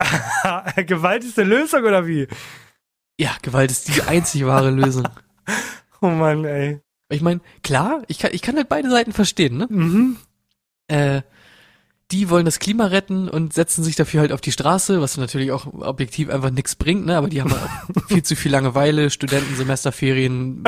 [0.86, 2.26] Gewalt ist eine Lösung oder wie?
[3.18, 5.08] Ja, Gewalt ist die einzig wahre Lösung.
[6.00, 6.80] Oh Mann, ey.
[7.08, 9.66] Ich meine, klar, ich kann, ich kann halt beide Seiten verstehen, ne?
[9.70, 10.16] Mhm.
[10.88, 11.22] Äh,
[12.14, 15.50] die wollen das Klima retten und setzen sich dafür halt auf die Straße, was natürlich
[15.50, 17.16] auch objektiv einfach nichts bringt, ne?
[17.16, 20.62] Aber die haben halt auch viel zu viel Langeweile, Studenten, Semesterferien,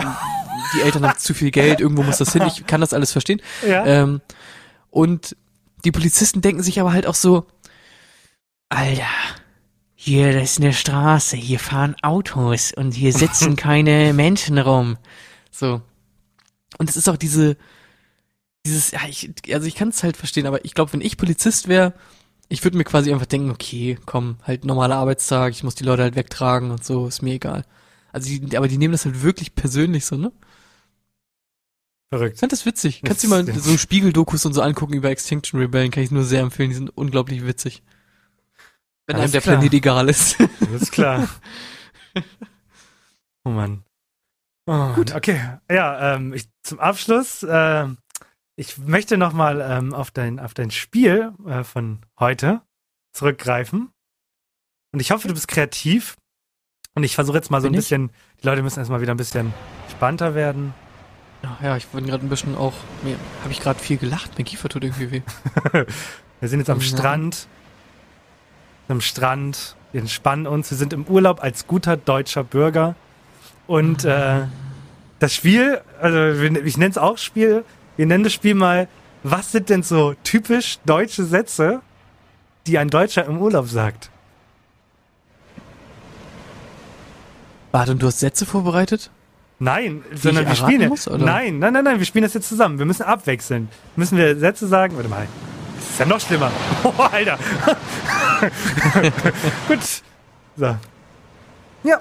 [0.75, 3.41] die Eltern haben zu viel Geld, irgendwo muss das hin, ich kann das alles verstehen.
[3.65, 3.87] Ja.
[3.87, 4.21] Ähm,
[4.91, 5.37] und
[5.85, 7.47] die Polizisten denken sich aber halt auch so,
[8.69, 9.07] Alter,
[9.95, 14.97] hier, das ist eine Straße, hier fahren Autos und hier sitzen keine Menschen rum.
[15.53, 15.81] So.
[16.79, 17.57] Und es ist auch diese,
[18.67, 21.69] dieses, ja, ich, also ich kann es halt verstehen, aber ich glaube, wenn ich Polizist
[21.69, 21.95] wäre,
[22.49, 26.03] ich würde mir quasi einfach denken, okay, komm, halt normaler Arbeitstag, ich muss die Leute
[26.03, 27.65] halt wegtragen und so, ist mir egal.
[28.13, 30.33] Also die, aber die nehmen das halt wirklich persönlich so, ne?
[32.13, 32.39] Ich Verrückt.
[32.39, 33.03] fand das witzig.
[33.05, 36.23] Kannst du dir mal so Spiegeldokus und so angucken über Extinction Rebellion, kann ich nur
[36.23, 37.83] sehr empfehlen, die sind unglaublich witzig.
[39.07, 39.57] Wenn Alles einem der klar.
[39.57, 40.37] Planet egal ist.
[40.61, 41.29] Das ist klar.
[43.45, 43.85] Oh Mann.
[44.67, 45.15] Oh, Gut.
[45.15, 45.41] Okay.
[45.71, 47.87] Ja, ähm, ich, zum Abschluss, äh,
[48.57, 52.63] ich möchte nochmal ähm, auf, dein, auf dein Spiel äh, von heute
[53.13, 53.91] zurückgreifen.
[54.93, 56.17] Und ich hoffe, du bist kreativ.
[56.95, 57.79] Und ich versuche jetzt mal so ein ich?
[57.79, 58.11] bisschen,
[58.43, 59.53] die Leute müssen erstmal wieder ein bisschen
[59.91, 60.73] spannter werden.
[61.63, 64.69] Ja, ich bin gerade ein bisschen auch, mir, habe ich gerade viel gelacht, mein Kiefer
[64.69, 65.23] tut irgendwie weh.
[66.41, 66.81] Wir sind jetzt am.
[66.81, 67.47] Strand.
[68.89, 69.77] Am Strand.
[69.93, 70.71] Wir entspannen uns.
[70.71, 72.95] Wir sind im Urlaub als guter deutscher Bürger.
[73.67, 74.47] Und äh,
[75.19, 77.65] das Spiel, also ich nenne es auch Spiel,
[77.97, 78.89] wir nennen das Spiel mal,
[79.23, 81.81] was sind denn so typisch deutsche Sätze,
[82.67, 84.11] die ein Deutscher im Urlaub sagt?
[87.73, 89.11] Warte, und du hast Sätze vorbereitet?
[89.59, 91.25] Nein, sondern wir spielen muss, oder?
[91.25, 92.79] Nein, nein, nein, nein, wir spielen das jetzt zusammen.
[92.79, 93.69] Wir müssen abwechseln.
[93.97, 94.97] Müssen wir Sätze sagen?
[94.97, 95.27] Warte mal.
[95.77, 96.51] Das ist ja noch schlimmer.
[96.85, 97.39] Oh, Alter.
[99.69, 99.79] Gut.
[100.57, 100.77] So.
[101.85, 102.01] Ja.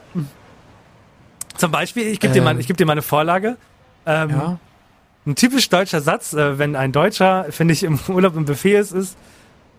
[1.55, 2.59] Zum Beispiel, ich gebe dir, mal, Ähm.
[2.59, 3.57] ich geb dir mal eine Vorlage.
[4.05, 4.59] Ähm, Ja.
[5.25, 8.91] Ein typisch deutscher Satz, äh, wenn ein Deutscher, finde ich, im Urlaub im Buffet ist,
[8.91, 9.17] ist,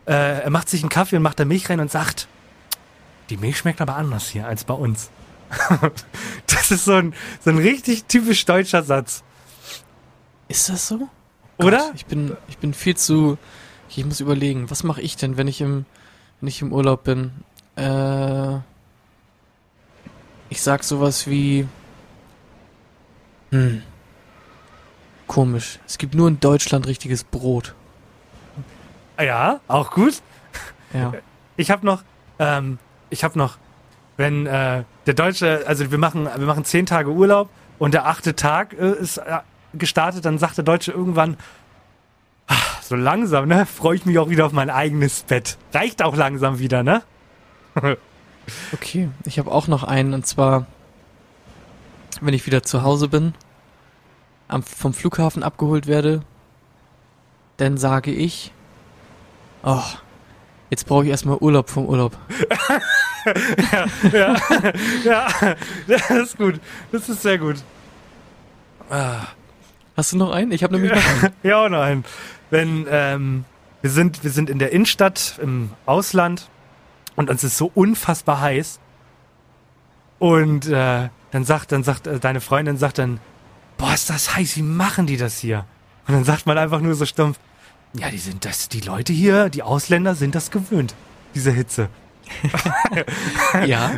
[0.06, 2.28] äh, er macht sich einen Kaffee und macht da Milch rein und sagt,
[3.30, 5.10] die Milch schmeckt aber anders hier als bei uns.
[6.46, 9.22] das ist so ein, so ein richtig typisch deutscher Satz.
[10.48, 11.08] Ist das so?
[11.58, 11.78] Oder?
[11.78, 13.38] Gott, ich bin, ich bin viel zu,
[13.88, 15.86] ich muss überlegen, was mache ich denn, wenn ich im,
[16.40, 17.32] wenn ich im Urlaub bin?
[17.76, 18.56] Äh,
[20.50, 21.66] ich sag sowas wie,
[23.50, 23.82] hm,
[25.26, 25.78] komisch.
[25.86, 27.74] Es gibt nur in Deutschland richtiges Brot.
[29.20, 30.22] Ja, auch gut.
[30.92, 31.12] Ja.
[31.58, 32.02] Ich habe noch,
[32.38, 33.56] ähm, ich habe noch
[34.16, 38.34] wenn äh, der Deutsche, also wir machen, wir machen zehn Tage Urlaub und der achte
[38.34, 39.38] Tag äh, ist äh,
[39.74, 41.36] gestartet, dann sagt der Deutsche irgendwann,
[42.46, 45.58] "Ah, so langsam, ne, freue ich mich auch wieder auf mein eigenes Bett.
[45.74, 47.02] Reicht auch langsam wieder, ne?
[48.72, 50.66] Okay, ich habe auch noch einen und zwar,
[52.20, 53.34] wenn ich wieder zu Hause bin,
[54.48, 56.22] am, vom Flughafen abgeholt werde,
[57.56, 58.52] dann sage ich,
[59.62, 59.82] oh,
[60.70, 62.16] jetzt brauche ich erstmal Urlaub vom Urlaub.
[64.12, 64.36] ja,
[65.04, 65.28] ja,
[65.88, 66.60] das ist gut.
[66.92, 67.56] Das ist sehr gut.
[68.90, 69.26] Ah.
[69.96, 70.52] Hast du noch einen?
[70.52, 71.34] Ich habe nämlich noch einen.
[71.42, 72.04] Ja, auch noch einen.
[72.50, 73.44] Wenn ähm,
[73.80, 76.48] wir sind, wir sind in der Innenstadt im Ausland
[77.16, 78.78] und uns ist so unfassbar heiß.
[80.18, 83.20] Und äh, dann sagt, dann sagt äh, deine Freundin sagt dann,
[83.76, 85.64] boah, ist das heiß, wie machen die das hier?
[86.06, 87.38] Und dann sagt man einfach nur so stumpf,
[87.94, 90.94] ja, die sind das, die Leute hier, die Ausländer sind das gewöhnt,
[91.34, 91.88] diese Hitze.
[93.66, 93.92] Ja.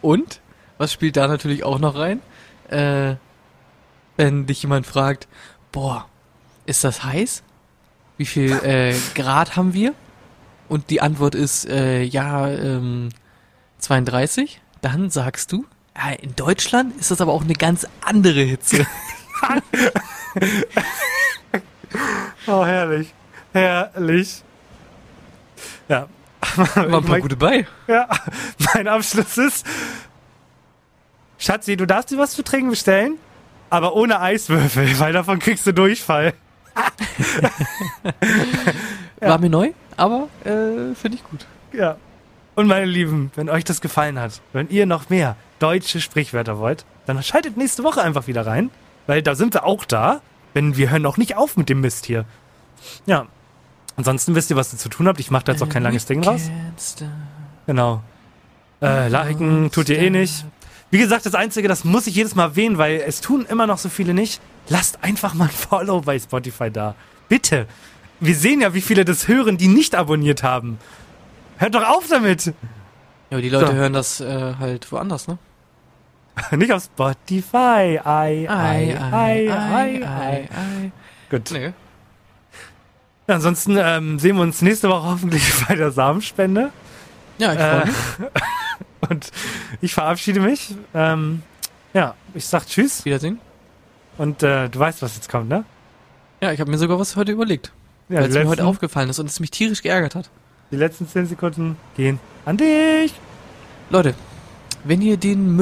[0.00, 0.40] Und,
[0.78, 2.20] was spielt da natürlich auch noch rein?
[2.68, 3.16] Äh,
[4.16, 5.28] wenn dich jemand fragt,
[5.70, 6.06] boah,
[6.66, 7.42] ist das heiß?
[8.16, 9.94] Wie viel äh, Grad haben wir?
[10.68, 13.10] Und die Antwort ist, äh, ja, ähm,
[13.78, 14.60] 32.
[14.80, 15.64] Dann sagst du,
[16.20, 18.86] in Deutschland ist das aber auch eine ganz andere Hitze.
[22.46, 23.12] Oh, herrlich.
[23.52, 24.42] Herrlich.
[25.88, 26.06] Ja.
[26.56, 27.66] War ein paar Mein- gute bei.
[27.86, 28.08] Ja,
[28.74, 29.66] mein Abschluss ist.
[31.38, 33.16] Schatzi, du darfst dir was zu trinken bestellen,
[33.70, 36.34] aber ohne Eiswürfel, weil davon kriegst du Durchfall.
[39.20, 39.30] Ja.
[39.30, 41.44] War mir neu, aber äh, finde ich gut.
[41.72, 41.96] Ja.
[42.54, 46.84] Und meine Lieben, wenn euch das gefallen hat, wenn ihr noch mehr deutsche Sprichwörter wollt,
[47.06, 48.70] dann schaltet nächste Woche einfach wieder rein,
[49.06, 50.20] weil da sind wir auch da,
[50.54, 52.24] denn wir hören auch nicht auf mit dem Mist hier.
[53.06, 53.26] Ja.
[53.96, 55.18] Ansonsten wisst ihr, was ihr zu tun habt.
[55.18, 56.50] Ich mache da jetzt auch kein langes Ding raus.
[57.66, 58.02] Genau.
[58.80, 60.44] Äh, liken tut ihr eh nicht.
[60.90, 63.78] Wie gesagt, das Einzige, das muss ich jedes Mal erwähnen, weil es tun immer noch
[63.78, 64.40] so viele nicht.
[64.68, 66.94] Lasst einfach mal ein Follow bei Spotify da.
[67.28, 67.66] Bitte.
[68.20, 70.78] Wir sehen ja, wie viele das hören, die nicht abonniert haben.
[71.56, 72.46] Hört doch auf damit.
[72.46, 72.52] Ja,
[73.32, 73.72] aber die Leute So.
[73.74, 75.38] hören das äh, halt woanders, ne?
[76.56, 78.00] Nicht auf Spotify.
[78.04, 80.48] Ei, ei, ei, ei, ei.
[80.50, 80.92] ei.
[81.30, 81.50] Gut.
[81.52, 81.72] Nee.
[83.26, 86.70] Ansonsten ähm, sehen wir uns nächste Woche hoffentlich bei der Samenspende.
[87.38, 87.94] Ja, ich freue Äh, mich.
[89.10, 89.30] und
[89.82, 90.74] ich verabschiede mich.
[90.94, 91.42] Ähm,
[91.92, 93.04] ja, ich sag Tschüss.
[93.04, 93.38] Wiedersehen.
[94.16, 95.64] Und äh, du weißt, was jetzt kommt, ne?
[96.40, 97.72] Ja, ich habe mir sogar was heute überlegt,
[98.08, 100.30] Ja, weil es mir heute aufgefallen ist und es mich tierisch geärgert hat.
[100.70, 103.12] Die letzten 10 Sekunden gehen an dich.
[103.90, 104.14] Leute,
[104.84, 105.54] wenn ihr den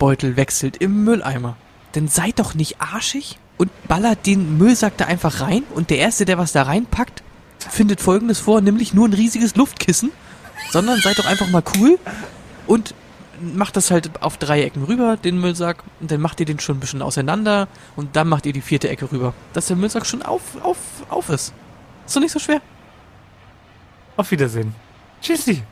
[0.00, 1.56] Müllbeutel wechselt im Mülleimer,
[1.92, 6.24] dann seid doch nicht arschig und ballert den Müllsack da einfach rein und der Erste,
[6.24, 7.22] der was da reinpackt,
[7.58, 10.10] findet folgendes vor, nämlich nur ein riesiges Luftkissen,
[10.70, 11.98] sondern seid doch einfach mal cool
[12.66, 12.94] und
[13.40, 16.78] macht das halt auf drei Ecken rüber, den Müllsack, und dann macht ihr den schon
[16.78, 20.22] ein bisschen auseinander und dann macht ihr die vierte Ecke rüber, dass der Müllsack schon
[20.22, 20.78] auf, auf,
[21.10, 21.52] auf ist.
[22.06, 22.62] Ist doch nicht so schwer.
[24.16, 24.74] Auf Wiedersehen.
[25.20, 25.62] Tschüssi.